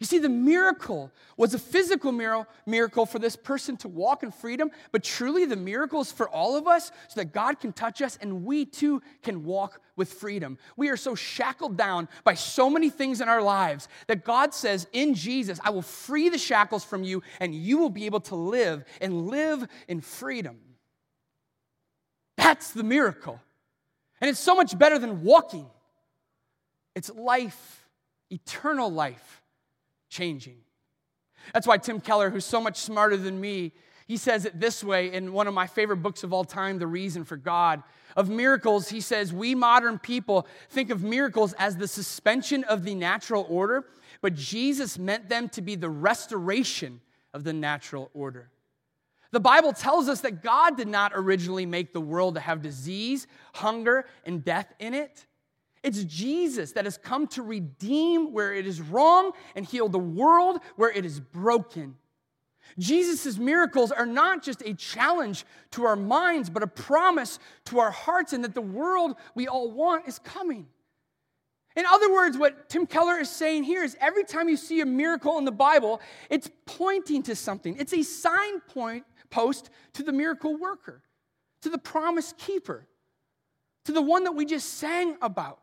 You 0.00 0.06
see, 0.06 0.18
the 0.18 0.30
miracle 0.30 1.12
was 1.36 1.52
a 1.52 1.58
physical 1.58 2.10
miracle 2.10 3.04
for 3.04 3.18
this 3.18 3.36
person 3.36 3.76
to 3.78 3.88
walk 3.88 4.22
in 4.22 4.30
freedom, 4.32 4.70
but 4.92 5.04
truly 5.04 5.44
the 5.44 5.56
miracle 5.56 6.00
is 6.00 6.10
for 6.10 6.26
all 6.26 6.56
of 6.56 6.66
us 6.66 6.90
so 7.08 7.20
that 7.20 7.34
God 7.34 7.60
can 7.60 7.74
touch 7.74 8.00
us 8.00 8.16
and 8.22 8.46
we 8.46 8.64
too 8.64 9.02
can 9.22 9.44
walk 9.44 9.82
with 9.96 10.10
freedom. 10.10 10.56
We 10.74 10.88
are 10.88 10.96
so 10.96 11.14
shackled 11.14 11.76
down 11.76 12.08
by 12.24 12.32
so 12.32 12.70
many 12.70 12.88
things 12.88 13.20
in 13.20 13.28
our 13.28 13.42
lives 13.42 13.88
that 14.06 14.24
God 14.24 14.54
says, 14.54 14.86
In 14.94 15.12
Jesus, 15.12 15.60
I 15.62 15.68
will 15.68 15.82
free 15.82 16.30
the 16.30 16.38
shackles 16.38 16.82
from 16.82 17.04
you 17.04 17.22
and 17.38 17.54
you 17.54 17.76
will 17.76 17.90
be 17.90 18.06
able 18.06 18.20
to 18.20 18.36
live 18.36 18.84
and 19.02 19.26
live 19.26 19.68
in 19.86 20.00
freedom. 20.00 20.56
That's 22.38 22.72
the 22.72 22.84
miracle. 22.84 23.38
And 24.22 24.30
it's 24.30 24.40
so 24.40 24.54
much 24.54 24.78
better 24.78 24.98
than 24.98 25.22
walking, 25.22 25.66
it's 26.94 27.10
life, 27.10 27.86
eternal 28.30 28.90
life 28.90 29.39
changing. 30.10 30.58
That's 31.54 31.66
why 31.66 31.78
Tim 31.78 32.00
Keller, 32.00 32.28
who's 32.28 32.44
so 32.44 32.60
much 32.60 32.76
smarter 32.76 33.16
than 33.16 33.40
me, 33.40 33.72
he 34.06 34.16
says 34.16 34.44
it 34.44 34.58
this 34.58 34.82
way 34.82 35.12
in 35.12 35.32
one 35.32 35.46
of 35.46 35.54
my 35.54 35.66
favorite 35.66 35.98
books 35.98 36.24
of 36.24 36.32
all 36.32 36.44
time, 36.44 36.78
The 36.78 36.86
Reason 36.86 37.24
for 37.24 37.36
God. 37.36 37.82
Of 38.16 38.28
miracles, 38.28 38.88
he 38.88 39.00
says, 39.00 39.32
We 39.32 39.54
modern 39.54 40.00
people 40.00 40.48
think 40.68 40.90
of 40.90 41.04
miracles 41.04 41.52
as 41.54 41.76
the 41.76 41.86
suspension 41.86 42.64
of 42.64 42.82
the 42.82 42.96
natural 42.96 43.46
order, 43.48 43.86
but 44.20 44.34
Jesus 44.34 44.98
meant 44.98 45.28
them 45.28 45.48
to 45.50 45.62
be 45.62 45.76
the 45.76 45.88
restoration 45.88 47.00
of 47.32 47.44
the 47.44 47.52
natural 47.52 48.10
order. 48.12 48.50
The 49.30 49.38
Bible 49.38 49.72
tells 49.72 50.08
us 50.08 50.22
that 50.22 50.42
God 50.42 50.76
did 50.76 50.88
not 50.88 51.12
originally 51.14 51.64
make 51.64 51.92
the 51.92 52.00
world 52.00 52.34
to 52.34 52.40
have 52.40 52.62
disease, 52.62 53.28
hunger, 53.54 54.06
and 54.26 54.44
death 54.44 54.72
in 54.80 54.92
it. 54.92 55.24
It's 55.82 56.04
Jesus 56.04 56.72
that 56.72 56.84
has 56.84 56.98
come 56.98 57.26
to 57.28 57.42
redeem 57.42 58.32
where 58.32 58.52
it 58.52 58.66
is 58.66 58.80
wrong 58.80 59.32
and 59.54 59.64
heal 59.64 59.88
the 59.88 59.98
world 59.98 60.60
where 60.76 60.90
it 60.90 61.04
is 61.04 61.20
broken. 61.20 61.96
Jesus' 62.78 63.38
miracles 63.38 63.90
are 63.90 64.06
not 64.06 64.42
just 64.42 64.62
a 64.62 64.74
challenge 64.74 65.44
to 65.72 65.84
our 65.84 65.96
minds, 65.96 66.50
but 66.50 66.62
a 66.62 66.66
promise 66.66 67.38
to 67.64 67.78
our 67.78 67.90
hearts, 67.90 68.32
and 68.32 68.44
that 68.44 68.54
the 68.54 68.60
world 68.60 69.16
we 69.34 69.48
all 69.48 69.70
want 69.70 70.06
is 70.06 70.18
coming. 70.20 70.68
In 71.76 71.86
other 71.86 72.12
words, 72.12 72.36
what 72.36 72.68
Tim 72.68 72.86
Keller 72.86 73.18
is 73.18 73.30
saying 73.30 73.64
here 73.64 73.82
is 73.82 73.96
every 74.00 74.24
time 74.24 74.48
you 74.48 74.56
see 74.56 74.80
a 74.80 74.86
miracle 74.86 75.38
in 75.38 75.44
the 75.44 75.52
Bible, 75.52 76.00
it's 76.28 76.50
pointing 76.66 77.22
to 77.24 77.34
something. 77.34 77.76
It's 77.78 77.92
a 77.92 78.02
sign 78.02 78.60
post 79.30 79.70
to 79.94 80.02
the 80.02 80.12
miracle 80.12 80.56
worker, 80.56 81.02
to 81.62 81.70
the 81.70 81.78
promise 81.78 82.34
keeper, 82.36 82.86
to 83.84 83.92
the 83.92 84.02
one 84.02 84.24
that 84.24 84.32
we 84.32 84.44
just 84.44 84.74
sang 84.74 85.16
about. 85.22 85.60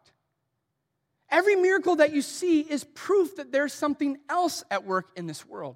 Every 1.30 1.56
miracle 1.56 1.98
that 1.98 2.14
you 2.14 2.22
see 2.22 2.62
is 2.62 2.84
proof 2.84 3.36
that 3.36 3.52
there's 3.52 3.74
something 3.74 4.18
else 4.30 4.64
at 4.72 4.86
work 4.86 5.10
in 5.16 5.28
this 5.28 5.46
world. 5.46 5.76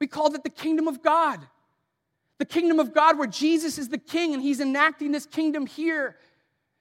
We 0.00 0.08
call 0.08 0.30
that 0.30 0.42
the 0.42 0.50
kingdom 0.50 0.88
of 0.88 1.02
God. 1.02 1.40
The 2.38 2.44
kingdom 2.44 2.80
of 2.80 2.92
God, 2.92 3.18
where 3.18 3.28
Jesus 3.28 3.78
is 3.78 3.88
the 3.88 3.98
king 3.98 4.34
and 4.34 4.42
he's 4.42 4.60
enacting 4.60 5.12
this 5.12 5.26
kingdom 5.26 5.64
here. 5.64 6.16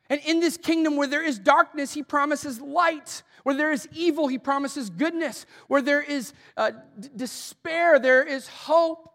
And 0.10 0.20
in 0.26 0.40
this 0.40 0.58
kingdom 0.58 0.98
where 0.98 1.08
there 1.08 1.24
is 1.24 1.38
darkness, 1.38 1.94
he 1.94 2.02
promises 2.02 2.60
light. 2.60 3.22
Where 3.44 3.56
there 3.56 3.72
is 3.72 3.88
evil, 3.94 4.28
he 4.28 4.40
promises 4.40 4.90
goodness. 4.90 5.46
Where 5.68 5.82
there 5.84 6.02
is 6.02 6.34
uh, 6.58 6.72
d- 7.00 7.10
despair, 7.16 8.00
there 8.00 8.24
is 8.24 8.48
hope. 8.48 9.08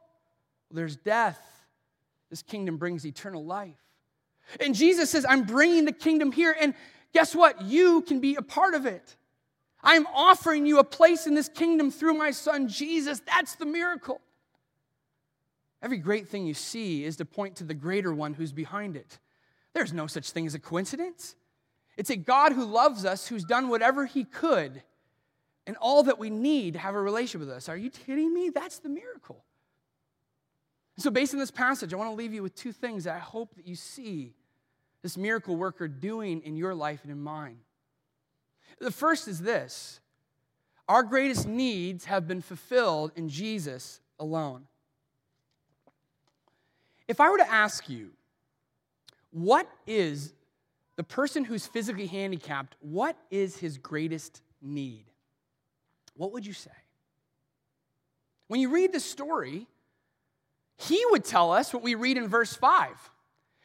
There's 0.70 0.96
death. 0.96 1.40
This 2.30 2.42
kingdom 2.42 2.76
brings 2.76 3.04
eternal 3.04 3.44
life. 3.44 3.85
And 4.60 4.74
Jesus 4.74 5.10
says, 5.10 5.26
I'm 5.28 5.44
bringing 5.44 5.84
the 5.84 5.92
kingdom 5.92 6.32
here. 6.32 6.56
And 6.58 6.74
guess 7.12 7.34
what? 7.34 7.62
You 7.62 8.02
can 8.02 8.20
be 8.20 8.36
a 8.36 8.42
part 8.42 8.74
of 8.74 8.86
it. 8.86 9.16
I'm 9.82 10.06
offering 10.08 10.66
you 10.66 10.78
a 10.78 10.84
place 10.84 11.26
in 11.26 11.34
this 11.34 11.48
kingdom 11.48 11.90
through 11.90 12.14
my 12.14 12.30
son 12.30 12.68
Jesus. 12.68 13.20
That's 13.20 13.54
the 13.54 13.66
miracle. 13.66 14.20
Every 15.82 15.98
great 15.98 16.28
thing 16.28 16.46
you 16.46 16.54
see 16.54 17.04
is 17.04 17.16
to 17.16 17.24
point 17.24 17.56
to 17.56 17.64
the 17.64 17.74
greater 17.74 18.12
one 18.12 18.34
who's 18.34 18.52
behind 18.52 18.96
it. 18.96 19.18
There's 19.74 19.92
no 19.92 20.06
such 20.06 20.30
thing 20.30 20.46
as 20.46 20.54
a 20.54 20.58
coincidence. 20.58 21.36
It's 21.96 22.10
a 22.10 22.16
God 22.16 22.52
who 22.52 22.64
loves 22.64 23.04
us, 23.04 23.28
who's 23.28 23.44
done 23.44 23.68
whatever 23.68 24.06
he 24.06 24.24
could 24.24 24.82
and 25.66 25.76
all 25.78 26.04
that 26.04 26.18
we 26.18 26.30
need 26.30 26.74
to 26.74 26.78
have 26.78 26.94
a 26.94 27.00
relationship 27.00 27.46
with 27.46 27.54
us. 27.54 27.68
Are 27.68 27.76
you 27.76 27.90
kidding 27.90 28.32
me? 28.32 28.50
That's 28.50 28.78
the 28.78 28.88
miracle. 28.88 29.44
So, 30.98 31.10
based 31.10 31.34
on 31.34 31.40
this 31.40 31.50
passage, 31.50 31.92
I 31.92 31.96
want 31.96 32.10
to 32.10 32.16
leave 32.16 32.32
you 32.32 32.42
with 32.42 32.54
two 32.54 32.72
things 32.72 33.04
that 33.04 33.14
I 33.14 33.18
hope 33.18 33.54
that 33.56 33.66
you 33.66 33.74
see 33.74 34.34
this 35.02 35.16
miracle 35.16 35.56
worker 35.56 35.88
doing 35.88 36.40
in 36.42 36.56
your 36.56 36.74
life 36.74 37.00
and 37.02 37.12
in 37.12 37.20
mine. 37.20 37.58
The 38.80 38.90
first 38.90 39.28
is 39.28 39.40
this 39.40 40.00
our 40.88 41.02
greatest 41.02 41.46
needs 41.46 42.04
have 42.06 42.26
been 42.26 42.40
fulfilled 42.40 43.12
in 43.16 43.28
Jesus 43.28 44.00
alone. 44.18 44.66
If 47.08 47.20
I 47.20 47.30
were 47.30 47.38
to 47.38 47.50
ask 47.50 47.88
you, 47.88 48.10
what 49.30 49.68
is 49.86 50.32
the 50.96 51.04
person 51.04 51.44
who's 51.44 51.66
physically 51.66 52.06
handicapped, 52.06 52.74
what 52.80 53.16
is 53.30 53.56
his 53.56 53.78
greatest 53.78 54.42
need? 54.62 55.04
What 56.16 56.32
would 56.32 56.46
you 56.46 56.52
say? 56.52 56.70
When 58.48 58.60
you 58.60 58.70
read 58.70 58.92
the 58.92 59.00
story, 59.00 59.66
he 60.76 61.02
would 61.10 61.24
tell 61.24 61.52
us 61.52 61.72
what 61.72 61.82
we 61.82 61.94
read 61.94 62.16
in 62.16 62.28
verse 62.28 62.54
5. 62.54 63.10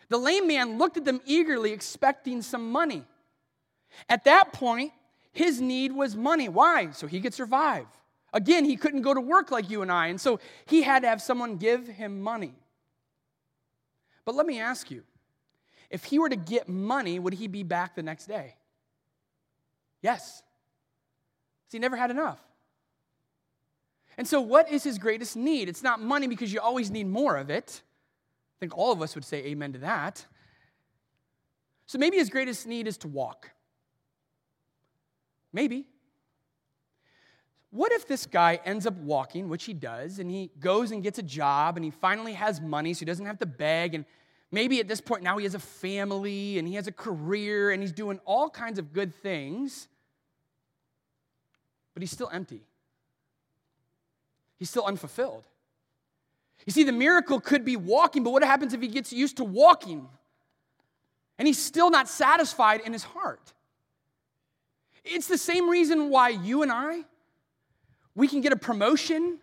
The 0.10 0.18
lame 0.18 0.48
man 0.48 0.78
looked 0.78 0.98
at 0.98 1.06
them 1.06 1.22
eagerly, 1.26 1.72
expecting 1.72 2.42
some 2.42 2.72
money. 2.72 3.06
At 4.10 4.26
that 4.26 4.54
point, 4.54 4.92
his 5.32 5.62
need 5.62 5.92
was 5.92 6.16
money. 6.16 6.50
Why? 6.50 6.92
So 6.92 7.08
he 7.08 7.22
could 7.22 7.34
survive. 7.34 7.86
Again, 8.34 8.66
he 8.66 8.78
couldn't 8.78 9.02
go 9.02 9.14
to 9.14 9.22
work 9.22 9.52
like 9.52 9.70
you 9.70 9.82
and 9.82 9.92
I, 9.92 10.08
and 10.08 10.20
so 10.20 10.40
he 10.66 10.82
had 10.82 11.02
to 11.04 11.10
have 11.10 11.22
someone 11.22 11.58
give 11.58 11.88
him 11.88 12.22
money. 12.22 12.54
But 14.24 14.36
let 14.36 14.46
me 14.46 14.60
ask 14.60 14.90
you 14.90 15.04
if 15.90 16.06
he 16.06 16.20
were 16.20 16.30
to 16.30 16.38
get 16.38 16.70
money, 16.70 17.20
would 17.20 17.34
he 17.34 17.48
be 17.48 17.64
back 17.64 17.96
the 17.96 18.04
next 18.04 18.28
day? 18.28 18.56
Yes. 20.02 20.42
he 21.72 21.80
never 21.80 21.96
had 21.96 22.12
enough. 22.12 22.40
And 24.18 24.28
so, 24.28 24.42
what 24.42 24.70
is 24.72 24.84
his 24.84 24.98
greatest 24.98 25.36
need? 25.36 25.70
It's 25.70 25.84
not 25.84 26.02
money 26.02 26.28
because 26.28 26.52
you 26.52 26.60
always 26.60 26.92
need 26.92 27.08
more 27.08 27.38
of 27.38 27.50
it. 27.50 27.82
I 27.84 28.58
think 28.60 28.78
all 28.78 28.92
of 28.92 29.02
us 29.02 29.16
would 29.16 29.26
say 29.26 29.46
amen 29.46 29.74
to 29.74 29.80
that. 29.80 30.26
So, 31.86 31.98
maybe 31.98 32.18
his 32.18 32.30
greatest 32.30 32.68
need 32.68 32.88
is 32.88 32.98
to 33.00 33.08
walk. 33.08 33.52
Maybe. 35.54 35.88
What 37.72 37.94
if 37.94 38.06
this 38.06 38.26
guy 38.26 38.60
ends 38.66 38.86
up 38.86 38.98
walking, 38.98 39.48
which 39.48 39.64
he 39.64 39.74
does, 39.74 40.20
and 40.20 40.30
he 40.30 40.52
goes 40.60 40.92
and 40.92 41.02
gets 41.02 41.20
a 41.20 41.24
job 41.24 41.78
and 41.78 41.86
he 41.86 41.92
finally 41.92 42.34
has 42.34 42.60
money 42.60 42.94
so 42.94 43.00
he 43.00 43.06
doesn't 43.06 43.26
have 43.26 43.40
to 43.40 43.46
beg? 43.46 43.96
And 43.96 44.04
maybe 44.52 44.82
at 44.82 44.90
this 44.90 45.00
point 45.00 45.24
now 45.24 45.38
he 45.38 45.46
has 45.46 45.56
a 45.56 45.60
family 45.60 46.58
and 46.58 46.68
he 46.68 46.76
has 46.76 46.88
a 46.88 46.92
career 46.92 47.72
and 47.72 47.82
he's 47.82 47.94
doing 47.94 48.20
all 48.26 48.50
kinds 48.50 48.78
of 48.78 48.92
good 48.92 49.16
things, 49.16 49.88
but 51.94 52.04
he's 52.04 52.12
still 52.12 52.30
empty. 52.32 52.66
He's 54.62 54.70
still 54.70 54.86
unfulfilled. 54.86 55.44
You 56.68 56.72
see, 56.72 56.84
the 56.84 56.92
miracle 56.92 57.40
could 57.40 57.66
be 57.66 57.78
walking, 57.78 58.24
but 58.24 58.30
what 58.30 58.44
happens 58.44 58.76
if 58.76 58.82
he 58.82 58.90
gets 58.90 59.12
used 59.12 59.38
to 59.38 59.44
walking 59.44 60.08
and 61.40 61.48
he's 61.48 61.58
still 61.58 61.90
not 61.90 62.08
satisfied 62.08 62.82
in 62.82 62.94
his 62.94 63.02
heart? 63.02 63.54
It's 65.04 65.26
the 65.26 65.40
same 65.40 65.68
reason 65.68 66.12
why 66.12 66.30
you 66.30 66.62
and 66.62 66.72
I, 66.72 67.06
we 68.14 68.28
can 68.28 68.42
get 68.42 68.54
a 68.54 68.56
promotion, 68.56 69.40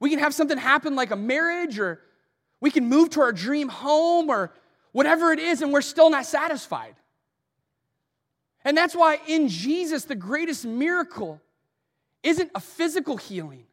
we 0.00 0.08
can 0.08 0.20
have 0.20 0.32
something 0.32 0.56
happen 0.56 0.96
like 0.96 1.10
a 1.10 1.16
marriage, 1.16 1.78
or 1.78 2.00
we 2.62 2.70
can 2.70 2.86
move 2.86 3.10
to 3.10 3.20
our 3.20 3.32
dream 3.32 3.68
home, 3.68 4.30
or 4.30 4.54
whatever 4.92 5.32
it 5.32 5.38
is, 5.38 5.60
and 5.60 5.70
we're 5.70 5.82
still 5.82 6.08
not 6.08 6.24
satisfied. 6.24 6.94
And 8.64 8.74
that's 8.74 8.96
why 8.96 9.20
in 9.28 9.48
Jesus, 9.48 10.04
the 10.04 10.14
greatest 10.14 10.64
miracle 10.64 11.42
isn't 12.22 12.50
a 12.54 12.60
physical 12.60 13.18
healing 13.18 13.66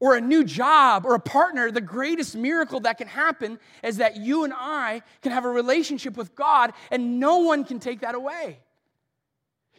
or 0.00 0.16
a 0.16 0.20
new 0.20 0.44
job 0.44 1.04
or 1.04 1.14
a 1.14 1.20
partner. 1.20 1.70
The 1.70 1.80
greatest 1.80 2.36
miracle 2.36 2.80
that 2.80 2.98
can 2.98 3.08
happen 3.08 3.58
is 3.82 3.96
that 3.98 4.16
you 4.16 4.44
and 4.44 4.52
I 4.56 5.02
can 5.22 5.32
have 5.32 5.44
a 5.44 5.50
relationship 5.50 6.16
with 6.16 6.34
God, 6.34 6.72
and 6.90 7.18
no 7.20 7.38
one 7.38 7.64
can 7.64 7.80
take 7.80 8.00
that 8.00 8.14
away. 8.14 8.60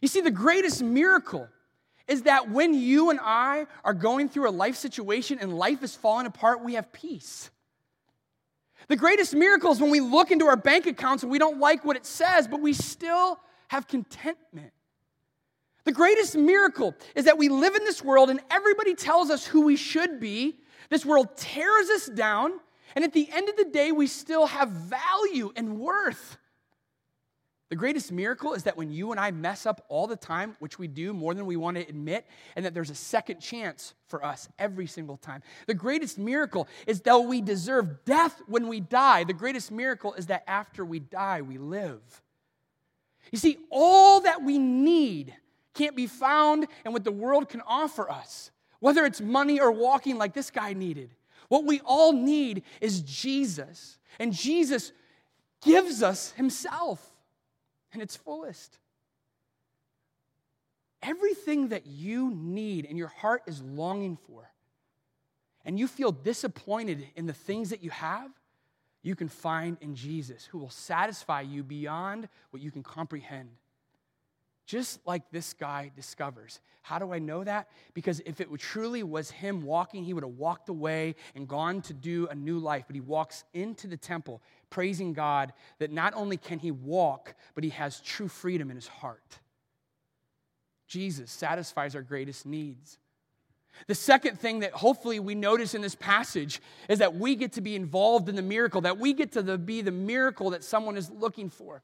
You 0.02 0.08
see, 0.08 0.22
the 0.22 0.32
greatest 0.32 0.82
miracle 0.82 1.48
is 2.08 2.24
that 2.24 2.50
when 2.50 2.74
you 2.74 3.12
and 3.12 3.20
I 3.22 3.68
are 3.84 3.94
going 3.94 4.30
through 4.30 4.50
a 4.50 4.52
life 4.52 4.76
situation 4.76 5.38
and 5.40 5.58
life 5.58 5.84
is 5.84 5.96
falling 5.96 6.26
apart, 6.26 6.64
we 6.64 6.74
have 6.74 6.92
peace. 6.92 7.52
The 8.88 8.96
greatest 8.96 9.36
miracle 9.36 9.72
is 9.72 9.80
when 9.80 9.92
we 9.92 10.00
look 10.00 10.32
into 10.32 10.48
our 10.48 10.56
bank 10.56 10.88
accounts 10.88 11.22
and 11.22 11.32
we 11.32 11.38
don't 11.38 11.60
like 11.60 11.86
what 11.86 11.96
it 11.96 12.06
says, 12.06 12.48
but 12.48 12.62
we 12.62 12.74
still 12.74 13.40
have 13.68 13.88
contentment. 13.88 14.72
The 15.90 15.96
greatest 15.96 16.38
miracle 16.38 16.94
is 17.16 17.26
that 17.26 17.40
we 17.40 17.50
live 17.50 17.74
in 17.74 17.84
this 17.84 18.04
world 18.04 18.30
and 18.30 18.40
everybody 18.52 18.94
tells 18.94 19.32
us 19.32 19.44
who 19.44 19.62
we 19.62 19.76
should 19.76 20.20
be. 20.20 20.60
This 20.92 21.04
world 21.04 21.36
tears 21.36 21.90
us 21.90 22.06
down, 22.06 22.52
and 22.96 23.04
at 23.04 23.12
the 23.12 23.28
end 23.32 23.50
of 23.50 23.58
the 23.58 23.66
day, 23.66 23.92
we 23.92 24.06
still 24.06 24.46
have 24.46 24.70
value 24.70 25.52
and 25.56 25.80
worth. 25.80 26.38
The 27.70 27.76
greatest 27.76 28.12
miracle 28.12 28.54
is 28.54 28.66
that 28.66 28.78
when 28.78 28.92
you 28.92 29.10
and 29.10 29.20
I 29.20 29.32
mess 29.32 29.66
up 29.66 29.84
all 29.90 30.06
the 30.06 30.16
time, 30.16 30.56
which 30.60 30.78
we 30.78 30.88
do 30.88 31.12
more 31.12 31.34
than 31.34 31.48
we 31.48 31.56
want 31.56 31.78
to 31.78 31.82
admit, 31.82 32.28
and 32.56 32.64
that 32.66 32.76
there's 32.76 32.92
a 32.92 32.96
second 32.96 33.40
chance 33.40 33.96
for 34.06 34.24
us 34.24 34.48
every 34.60 34.86
single 34.86 35.18
time. 35.18 35.42
The 35.66 35.74
greatest 35.74 36.20
miracle 36.20 36.68
is 36.86 37.02
that 37.02 37.18
we 37.18 37.42
deserve 37.42 38.06
death 38.06 38.40
when 38.46 38.68
we 38.68 38.80
die. 38.80 39.24
The 39.24 39.34
greatest 39.34 39.72
miracle 39.72 40.14
is 40.14 40.28
that 40.28 40.44
after 40.46 40.86
we 40.86 41.00
die, 41.00 41.42
we 41.42 41.58
live. 41.58 42.22
You 43.32 43.40
see, 43.40 43.58
all 43.72 44.22
that 44.22 44.44
we 44.44 44.60
need 44.60 45.34
can't 45.74 45.96
be 45.96 46.08
found 46.08 46.68
in 46.86 46.94
what 46.94 47.04
the 47.04 47.12
world 47.12 47.50
can 47.50 47.62
offer 47.62 48.10
us, 48.10 48.52
whether 48.80 49.06
it's 49.06 49.22
money 49.22 49.60
or 49.60 49.72
walking 49.72 50.18
like 50.18 50.34
this 50.34 50.52
guy 50.52 50.74
needed. 50.74 51.12
What 51.48 51.66
we 51.66 51.80
all 51.82 52.14
need 52.14 52.64
is 52.82 53.02
Jesus, 53.02 53.98
and 54.20 54.34
Jesus 54.34 54.92
gives 55.62 56.04
us 56.04 56.32
Himself 56.32 57.04
in 57.94 58.02
its 58.02 58.16
fullest. 58.16 58.78
Everything 61.02 61.70
that 61.70 61.88
you 61.88 62.32
need 62.36 62.86
and 62.86 62.98
your 62.98 63.08
heart 63.08 63.44
is 63.48 63.62
longing 63.62 64.18
for, 64.28 64.50
and 65.66 65.80
you 65.80 65.88
feel 65.88 66.12
disappointed 66.12 67.08
in 67.16 67.26
the 67.26 67.34
things 67.34 67.70
that 67.70 67.84
you 67.84 67.90
have, 67.90 68.30
you 69.02 69.16
can 69.16 69.30
find 69.30 69.78
in 69.82 69.96
Jesus, 69.96 70.46
who 70.46 70.58
will 70.58 70.70
satisfy 70.70 71.42
you 71.42 71.64
beyond 71.64 72.28
what 72.50 72.62
you 72.62 72.70
can 72.70 72.84
comprehend. 72.84 73.50
Just 74.70 75.00
like 75.08 75.24
this 75.32 75.54
guy 75.54 75.90
discovers. 75.96 76.60
How 76.84 77.00
do 77.00 77.12
I 77.12 77.18
know 77.18 77.44
that? 77.44 77.70
Because 77.96 78.22
if 78.24 78.40
it 78.40 78.50
truly 78.60 79.02
was 79.02 79.32
him 79.32 79.64
walking, 79.64 80.04
he 80.04 80.14
would 80.14 80.22
have 80.22 80.34
walked 80.34 80.70
away 80.70 81.16
and 81.34 81.48
gone 81.48 81.82
to 81.82 81.94
do 81.96 82.28
a 82.28 82.36
new 82.36 82.60
life. 82.60 82.84
But 82.86 82.96
he 82.96 83.02
walks 83.02 83.46
into 83.56 83.88
the 83.88 83.98
temple 83.98 84.44
praising 84.70 85.14
God 85.14 85.54
that 85.80 85.92
not 85.92 86.14
only 86.14 86.38
can 86.38 86.60
he 86.60 86.70
walk, 86.70 87.34
but 87.56 87.64
he 87.64 87.72
has 87.72 88.00
true 88.00 88.28
freedom 88.28 88.70
in 88.70 88.76
his 88.76 88.88
heart. 88.88 89.40
Jesus 90.88 91.32
satisfies 91.32 91.96
our 91.96 92.04
greatest 92.04 92.46
needs. 92.46 93.00
The 93.88 93.96
second 93.96 94.40
thing 94.40 94.60
that 94.60 94.74
hopefully 94.74 95.20
we 95.20 95.34
notice 95.34 95.74
in 95.74 95.82
this 95.82 95.96
passage 95.96 96.62
is 96.88 97.00
that 97.00 97.16
we 97.16 97.36
get 97.36 97.54
to 97.54 97.62
be 97.62 97.76
involved 97.76 98.30
in 98.30 98.36
the 98.36 98.44
miracle, 98.44 98.82
that 98.82 99.00
we 99.00 99.14
get 99.14 99.32
to 99.32 99.58
be 99.58 99.82
the 99.82 99.90
miracle 99.90 100.52
that 100.52 100.64
someone 100.64 100.96
is 100.96 101.10
looking 101.10 101.50
for. 101.50 101.82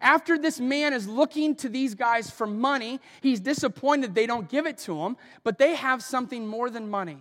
After 0.00 0.38
this 0.38 0.58
man 0.58 0.92
is 0.92 1.06
looking 1.06 1.54
to 1.56 1.68
these 1.68 1.94
guys 1.94 2.30
for 2.30 2.46
money, 2.46 3.00
he's 3.20 3.40
disappointed 3.40 4.14
they 4.14 4.26
don't 4.26 4.48
give 4.48 4.66
it 4.66 4.78
to 4.78 5.00
him, 5.02 5.16
but 5.44 5.58
they 5.58 5.74
have 5.74 6.02
something 6.02 6.46
more 6.46 6.70
than 6.70 6.88
money. 6.88 7.18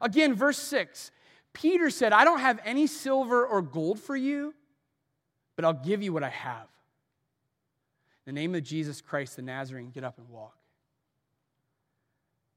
Again, 0.00 0.34
verse 0.34 0.58
6 0.58 1.10
Peter 1.52 1.88
said, 1.88 2.12
I 2.12 2.24
don't 2.24 2.40
have 2.40 2.60
any 2.64 2.86
silver 2.86 3.46
or 3.46 3.62
gold 3.62 3.98
for 3.98 4.14
you, 4.14 4.54
but 5.56 5.64
I'll 5.64 5.72
give 5.72 6.02
you 6.02 6.12
what 6.12 6.22
I 6.22 6.28
have. 6.28 6.68
In 8.26 8.34
the 8.34 8.40
name 8.40 8.54
of 8.54 8.62
Jesus 8.62 9.00
Christ 9.00 9.36
the 9.36 9.42
Nazarene, 9.42 9.90
get 9.90 10.04
up 10.04 10.18
and 10.18 10.28
walk. 10.28 10.54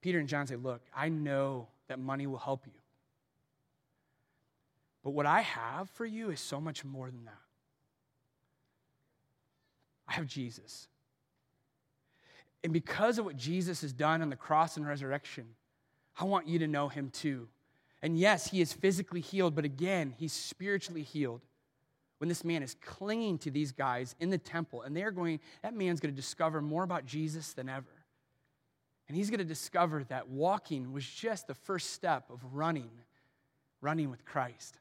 Peter 0.02 0.19
and 0.19 0.28
John 0.28 0.47
say, 0.47 0.56
Look, 0.56 0.82
I 0.93 1.10
know 1.10 1.67
that 1.88 1.99
money 1.99 2.28
will 2.28 2.38
help 2.38 2.65
you. 2.65 2.73
But 5.04 5.12
what 5.12 5.25
I 5.25 5.41
have 5.41 5.89
for 5.91 6.06
you 6.06 6.30
is 6.30 6.39
so 6.39 6.60
much 6.60 6.84
more 6.84 7.10
than 7.10 7.25
that. 7.25 7.49
I 10.10 10.13
have 10.13 10.26
Jesus. 10.26 10.88
And 12.63 12.74
because 12.74 13.19
of 13.19 13.26
what 13.26 13.38
Jesus 13.38 13.82
has 13.82 13.93
done 13.93 14.22
on 14.22 14.30
the 14.30 14.36
cross 14.36 14.76
and 14.76 14.86
resurrection, 14.86 15.45
I 16.19 16.26
want 16.26 16.48
you 16.48 16.60
to 16.60 16.67
know 16.67 16.89
him 16.89 17.10
too. 17.12 17.48
And 18.02 18.17
yes, 18.17 18.50
he 18.50 18.60
is 18.60 18.74
physically 18.74 19.22
healed, 19.22 19.56
but 19.56 19.65
again, 19.65 20.13
he's 20.17 20.34
spiritually 20.34 21.04
healed. 21.04 21.41
When 22.17 22.28
this 22.28 22.43
man 22.43 22.63
is 22.63 22.76
clinging 22.82 23.38
to 23.39 23.52
these 23.52 23.72
guys 23.72 24.13
in 24.19 24.30
the 24.30 24.38
temple, 24.38 24.82
and 24.82 24.95
they're 24.95 25.12
going, 25.12 25.39
that 25.62 25.74
man's 25.74 26.02
going 26.02 26.13
to 26.13 26.22
discover 26.22 26.62
more 26.62 26.84
about 26.84 27.06
Jesus 27.06 27.54
than 27.54 27.69
ever. 27.69 27.86
And 29.08 29.15
he's 29.15 29.30
going 29.30 29.39
to 29.39 29.45
discover 29.45 30.04
that 30.06 30.28
walking 30.28 30.91
was 30.91 31.06
just 31.06 31.48
the 31.48 31.54
first 31.54 31.91
step 31.93 32.30
of 32.30 32.39
running, 32.52 32.89
running 33.80 34.10
with 34.10 34.26
Christ. 34.26 34.80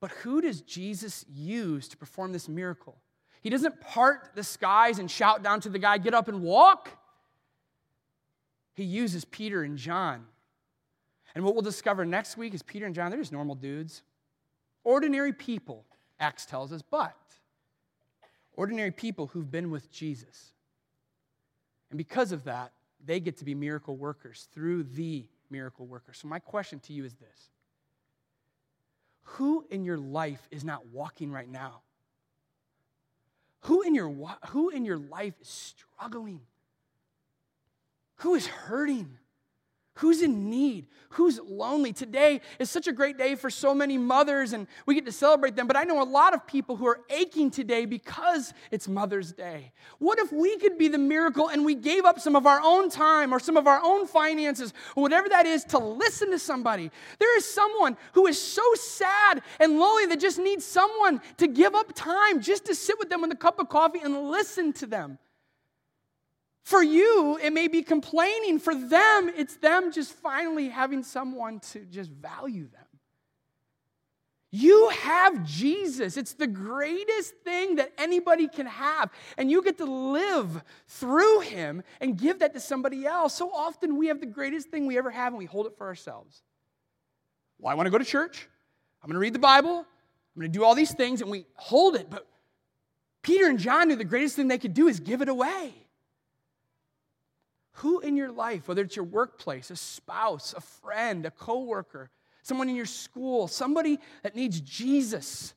But 0.00 0.12
who 0.12 0.40
does 0.40 0.60
Jesus 0.60 1.24
use 1.28 1.88
to 1.88 1.96
perform 1.96 2.32
this 2.32 2.48
miracle? 2.48 2.96
He 3.40 3.50
doesn't 3.50 3.80
part 3.80 4.30
the 4.34 4.44
skies 4.44 4.98
and 4.98 5.10
shout 5.10 5.42
down 5.42 5.60
to 5.60 5.68
the 5.68 5.78
guy, 5.78 5.98
get 5.98 6.14
up 6.14 6.28
and 6.28 6.42
walk. 6.42 6.90
He 8.74 8.84
uses 8.84 9.24
Peter 9.24 9.62
and 9.62 9.76
John. 9.76 10.26
And 11.34 11.44
what 11.44 11.54
we'll 11.54 11.62
discover 11.62 12.04
next 12.04 12.36
week 12.36 12.54
is 12.54 12.62
Peter 12.62 12.86
and 12.86 12.94
John, 12.94 13.10
they're 13.10 13.20
just 13.20 13.32
normal 13.32 13.54
dudes. 13.54 14.02
Ordinary 14.84 15.32
people, 15.32 15.84
Acts 16.18 16.46
tells 16.46 16.72
us, 16.72 16.82
but 16.82 17.16
ordinary 18.54 18.90
people 18.90 19.28
who've 19.28 19.50
been 19.50 19.70
with 19.70 19.90
Jesus. 19.92 20.52
And 21.90 21.98
because 21.98 22.32
of 22.32 22.44
that, 22.44 22.72
they 23.04 23.20
get 23.20 23.36
to 23.38 23.44
be 23.44 23.54
miracle 23.54 23.96
workers 23.96 24.48
through 24.52 24.82
the 24.82 25.26
miracle 25.50 25.86
worker. 25.86 26.12
So, 26.12 26.28
my 26.28 26.38
question 26.38 26.80
to 26.80 26.92
you 26.92 27.04
is 27.04 27.14
this 27.14 27.50
Who 29.22 29.64
in 29.70 29.84
your 29.84 29.98
life 29.98 30.46
is 30.50 30.64
not 30.64 30.86
walking 30.88 31.30
right 31.30 31.48
now? 31.48 31.82
Who 33.62 33.82
in 33.82 33.94
your, 33.94 34.36
who 34.48 34.70
in 34.70 34.84
your 34.84 34.98
life 34.98 35.34
is 35.40 35.48
struggling? 35.48 36.40
Who 38.16 38.34
is 38.34 38.46
hurting? 38.46 39.18
Who's 39.98 40.22
in 40.22 40.48
need? 40.48 40.86
Who's 41.10 41.40
lonely? 41.40 41.92
Today 41.92 42.40
is 42.60 42.70
such 42.70 42.86
a 42.86 42.92
great 42.92 43.18
day 43.18 43.34
for 43.34 43.50
so 43.50 43.74
many 43.74 43.98
mothers, 43.98 44.52
and 44.52 44.68
we 44.86 44.94
get 44.94 45.04
to 45.06 45.12
celebrate 45.12 45.56
them. 45.56 45.66
But 45.66 45.76
I 45.76 45.82
know 45.82 46.00
a 46.00 46.04
lot 46.04 46.34
of 46.34 46.46
people 46.46 46.76
who 46.76 46.86
are 46.86 47.00
aching 47.10 47.50
today 47.50 47.84
because 47.84 48.54
it's 48.70 48.86
Mother's 48.86 49.32
Day. 49.32 49.72
What 49.98 50.20
if 50.20 50.32
we 50.32 50.56
could 50.58 50.78
be 50.78 50.86
the 50.86 50.98
miracle 50.98 51.48
and 51.48 51.64
we 51.64 51.74
gave 51.74 52.04
up 52.04 52.20
some 52.20 52.36
of 52.36 52.46
our 52.46 52.60
own 52.62 52.90
time 52.90 53.34
or 53.34 53.40
some 53.40 53.56
of 53.56 53.66
our 53.66 53.80
own 53.82 54.06
finances 54.06 54.72
or 54.94 55.02
whatever 55.02 55.28
that 55.30 55.46
is 55.46 55.64
to 55.64 55.78
listen 55.78 56.30
to 56.30 56.38
somebody? 56.38 56.92
There 57.18 57.36
is 57.36 57.44
someone 57.44 57.96
who 58.12 58.28
is 58.28 58.40
so 58.40 58.62
sad 58.74 59.42
and 59.58 59.80
lonely 59.80 60.06
that 60.06 60.20
just 60.20 60.38
needs 60.38 60.64
someone 60.64 61.20
to 61.38 61.48
give 61.48 61.74
up 61.74 61.90
time 61.96 62.40
just 62.40 62.66
to 62.66 62.74
sit 62.76 63.00
with 63.00 63.10
them 63.10 63.22
with 63.22 63.32
a 63.32 63.36
cup 63.36 63.58
of 63.58 63.68
coffee 63.68 64.00
and 64.04 64.30
listen 64.30 64.72
to 64.74 64.86
them. 64.86 65.18
For 66.68 66.82
you, 66.82 67.38
it 67.42 67.54
may 67.54 67.66
be 67.66 67.82
complaining. 67.82 68.58
For 68.58 68.74
them, 68.74 69.32
it's 69.34 69.56
them 69.56 69.90
just 69.90 70.12
finally 70.12 70.68
having 70.68 71.02
someone 71.02 71.60
to 71.72 71.86
just 71.86 72.10
value 72.10 72.68
them. 72.68 72.84
You 74.50 74.90
have 74.90 75.46
Jesus. 75.46 76.18
It's 76.18 76.34
the 76.34 76.46
greatest 76.46 77.36
thing 77.42 77.76
that 77.76 77.92
anybody 77.96 78.48
can 78.48 78.66
have. 78.66 79.10
And 79.38 79.50
you 79.50 79.62
get 79.62 79.78
to 79.78 79.86
live 79.86 80.62
through 80.88 81.40
him 81.40 81.84
and 82.02 82.18
give 82.18 82.40
that 82.40 82.52
to 82.52 82.60
somebody 82.60 83.06
else. 83.06 83.32
So 83.32 83.50
often 83.50 83.96
we 83.96 84.08
have 84.08 84.20
the 84.20 84.26
greatest 84.26 84.68
thing 84.68 84.86
we 84.86 84.98
ever 84.98 85.10
have 85.10 85.32
and 85.32 85.38
we 85.38 85.46
hold 85.46 85.64
it 85.64 85.72
for 85.78 85.86
ourselves. 85.86 86.42
Well, 87.58 87.72
I 87.72 87.76
want 87.76 87.86
to 87.86 87.90
go 87.90 87.96
to 87.96 88.04
church. 88.04 88.46
I'm 89.02 89.06
going 89.08 89.14
to 89.14 89.20
read 89.20 89.32
the 89.32 89.38
Bible. 89.38 89.78
I'm 89.78 90.38
going 90.38 90.52
to 90.52 90.58
do 90.58 90.66
all 90.66 90.74
these 90.74 90.92
things 90.92 91.22
and 91.22 91.30
we 91.30 91.46
hold 91.54 91.96
it. 91.96 92.10
But 92.10 92.26
Peter 93.22 93.46
and 93.46 93.58
John 93.58 93.88
knew 93.88 93.96
the 93.96 94.04
greatest 94.04 94.36
thing 94.36 94.48
they 94.48 94.58
could 94.58 94.74
do 94.74 94.86
is 94.86 95.00
give 95.00 95.22
it 95.22 95.30
away. 95.30 95.72
Who 97.78 98.00
in 98.00 98.16
your 98.16 98.32
life, 98.32 98.66
whether 98.66 98.82
it's 98.82 98.96
your 98.96 99.04
workplace, 99.04 99.70
a 99.70 99.76
spouse, 99.76 100.52
a 100.56 100.60
friend, 100.60 101.24
a 101.24 101.30
coworker, 101.30 102.10
someone 102.42 102.68
in 102.68 102.74
your 102.74 102.86
school, 102.86 103.46
somebody 103.46 104.00
that 104.22 104.34
needs 104.34 104.60
Jesus, 104.60 105.54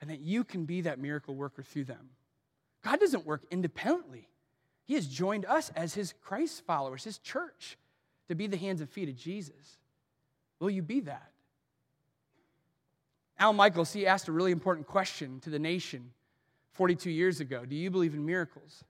and 0.00 0.10
that 0.10 0.20
you 0.20 0.44
can 0.44 0.64
be 0.64 0.82
that 0.82 1.00
miracle 1.00 1.34
worker 1.34 1.62
through 1.62 1.84
them? 1.84 2.10
God 2.84 3.00
doesn't 3.00 3.26
work 3.26 3.44
independently. 3.50 4.28
He 4.84 4.94
has 4.94 5.08
joined 5.08 5.44
us 5.44 5.72
as 5.74 5.94
his 5.94 6.14
Christ 6.22 6.62
followers, 6.64 7.02
his 7.02 7.18
church, 7.18 7.76
to 8.28 8.36
be 8.36 8.46
the 8.46 8.56
hands 8.56 8.80
and 8.80 8.88
feet 8.88 9.08
of 9.08 9.16
Jesus. 9.16 9.78
Will 10.60 10.70
you 10.70 10.82
be 10.82 11.00
that? 11.00 11.32
Al 13.40 13.52
Michaels, 13.52 13.92
he 13.92 14.06
asked 14.06 14.28
a 14.28 14.32
really 14.32 14.52
important 14.52 14.86
question 14.86 15.40
to 15.40 15.50
the 15.50 15.58
nation 15.58 16.12
42 16.74 17.10
years 17.10 17.40
ago 17.40 17.64
Do 17.64 17.74
you 17.74 17.90
believe 17.90 18.14
in 18.14 18.24
miracles? 18.24 18.84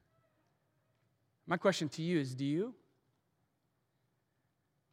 My 1.47 1.57
question 1.57 1.89
to 1.91 2.03
you 2.03 2.19
is 2.19 2.35
do 2.35 2.45
you? 2.45 2.75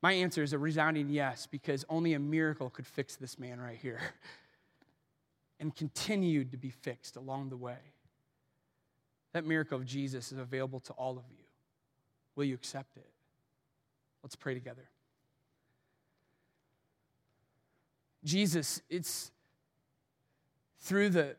My 0.01 0.11
answer 0.11 0.43
is 0.43 0.53
a 0.53 0.57
resounding 0.57 1.09
yes, 1.09 1.47
because 1.47 1.85
only 1.89 2.13
a 2.13 2.19
miracle 2.19 2.69
could 2.69 2.85
fix 2.85 3.15
this 3.15 3.39
man 3.39 3.59
right 3.59 3.79
here 3.81 4.01
and 5.59 5.73
continued 5.73 6.51
to 6.51 6.57
be 6.57 6.69
fixed 6.69 7.15
along 7.15 7.49
the 7.49 7.57
way. 7.57 7.77
That 9.31 9.45
miracle 9.45 9.77
of 9.77 9.85
Jesus 9.85 10.31
is 10.31 10.37
available 10.37 10.81
to 10.81 10.93
all 10.93 11.17
of 11.17 11.23
you. 11.31 11.45
Will 12.35 12.43
you 12.43 12.53
accept 12.53 12.97
it? 12.97 13.09
Let's 14.21 14.35
pray 14.35 14.53
together. 14.53 14.89
Jesus, 18.23 18.81
it's 18.89 19.31
through 20.79 21.09
the 21.09 21.35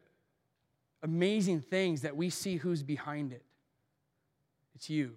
amazing 1.02 1.60
things 1.60 2.02
that 2.02 2.16
we 2.16 2.30
see 2.30 2.56
who's 2.56 2.82
behind 2.82 3.32
it. 3.32 3.44
It's 4.74 4.90
you. 4.90 5.14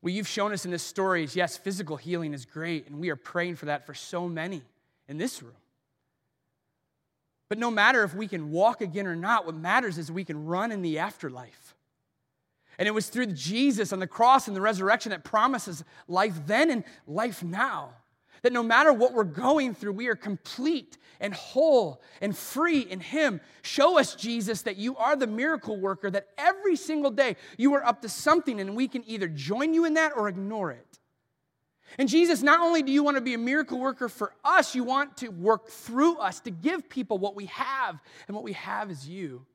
What 0.00 0.12
you've 0.12 0.28
shown 0.28 0.52
us 0.52 0.64
in 0.64 0.70
this 0.70 0.82
story 0.82 1.24
is 1.24 1.34
yes, 1.34 1.56
physical 1.56 1.96
healing 1.96 2.32
is 2.32 2.44
great, 2.44 2.86
and 2.86 3.00
we 3.00 3.10
are 3.10 3.16
praying 3.16 3.56
for 3.56 3.66
that 3.66 3.86
for 3.86 3.94
so 3.94 4.28
many 4.28 4.62
in 5.08 5.18
this 5.18 5.42
room. 5.42 5.56
But 7.48 7.58
no 7.58 7.70
matter 7.70 8.02
if 8.02 8.14
we 8.14 8.28
can 8.28 8.50
walk 8.50 8.80
again 8.80 9.06
or 9.06 9.16
not, 9.16 9.46
what 9.46 9.54
matters 9.54 9.98
is 9.98 10.10
we 10.10 10.24
can 10.24 10.46
run 10.46 10.72
in 10.72 10.82
the 10.82 10.98
afterlife. 10.98 11.74
And 12.78 12.86
it 12.86 12.92
was 12.92 13.08
through 13.08 13.26
Jesus 13.26 13.92
on 13.92 14.00
the 14.00 14.06
cross 14.06 14.48
and 14.48 14.56
the 14.56 14.60
resurrection 14.60 15.10
that 15.10 15.24
promises 15.24 15.82
life 16.08 16.34
then 16.46 16.70
and 16.70 16.84
life 17.06 17.42
now. 17.42 17.90
That 18.42 18.52
no 18.52 18.62
matter 18.62 18.92
what 18.92 19.12
we're 19.12 19.24
going 19.24 19.74
through, 19.74 19.92
we 19.92 20.08
are 20.08 20.16
complete 20.16 20.98
and 21.20 21.32
whole 21.34 22.02
and 22.20 22.36
free 22.36 22.80
in 22.80 23.00
Him. 23.00 23.40
Show 23.62 23.98
us, 23.98 24.14
Jesus, 24.14 24.62
that 24.62 24.76
you 24.76 24.96
are 24.96 25.16
the 25.16 25.26
miracle 25.26 25.78
worker, 25.78 26.10
that 26.10 26.28
every 26.38 26.76
single 26.76 27.10
day 27.10 27.36
you 27.56 27.74
are 27.74 27.84
up 27.84 28.02
to 28.02 28.08
something 28.08 28.60
and 28.60 28.76
we 28.76 28.88
can 28.88 29.02
either 29.08 29.28
join 29.28 29.74
you 29.74 29.84
in 29.84 29.94
that 29.94 30.12
or 30.16 30.28
ignore 30.28 30.70
it. 30.70 30.98
And 31.98 32.08
Jesus, 32.08 32.42
not 32.42 32.60
only 32.60 32.82
do 32.82 32.92
you 32.92 33.02
want 33.02 33.16
to 33.16 33.20
be 33.20 33.34
a 33.34 33.38
miracle 33.38 33.78
worker 33.78 34.08
for 34.08 34.34
us, 34.44 34.74
you 34.74 34.84
want 34.84 35.16
to 35.18 35.28
work 35.28 35.68
through 35.68 36.18
us 36.18 36.40
to 36.40 36.50
give 36.50 36.88
people 36.88 37.18
what 37.18 37.36
we 37.36 37.46
have, 37.46 38.00
and 38.26 38.34
what 38.34 38.44
we 38.44 38.52
have 38.52 38.90
is 38.90 39.08
you. 39.08 39.46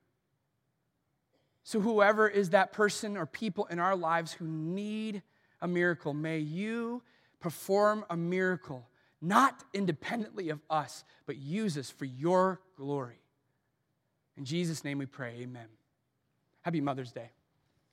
So, 1.63 1.79
whoever 1.79 2.27
is 2.27 2.51
that 2.51 2.73
person 2.73 3.17
or 3.17 3.25
people 3.25 3.65
in 3.65 3.79
our 3.79 3.95
lives 3.95 4.33
who 4.33 4.47
need 4.47 5.21
a 5.61 5.67
miracle, 5.67 6.13
may 6.13 6.39
you 6.39 7.03
perform 7.41 8.05
a 8.09 8.15
miracle, 8.15 8.87
not 9.21 9.63
independently 9.73 10.49
of 10.49 10.61
us, 10.69 11.03
but 11.25 11.37
use 11.37 11.77
us 11.77 11.89
for 11.89 12.05
your 12.05 12.61
glory. 12.77 13.19
In 14.37 14.45
Jesus' 14.45 14.83
name 14.83 14.99
we 14.99 15.05
pray, 15.05 15.39
amen. 15.41 15.67
Happy 16.61 16.79
Mother's 16.79 17.11
Day. 17.11 17.31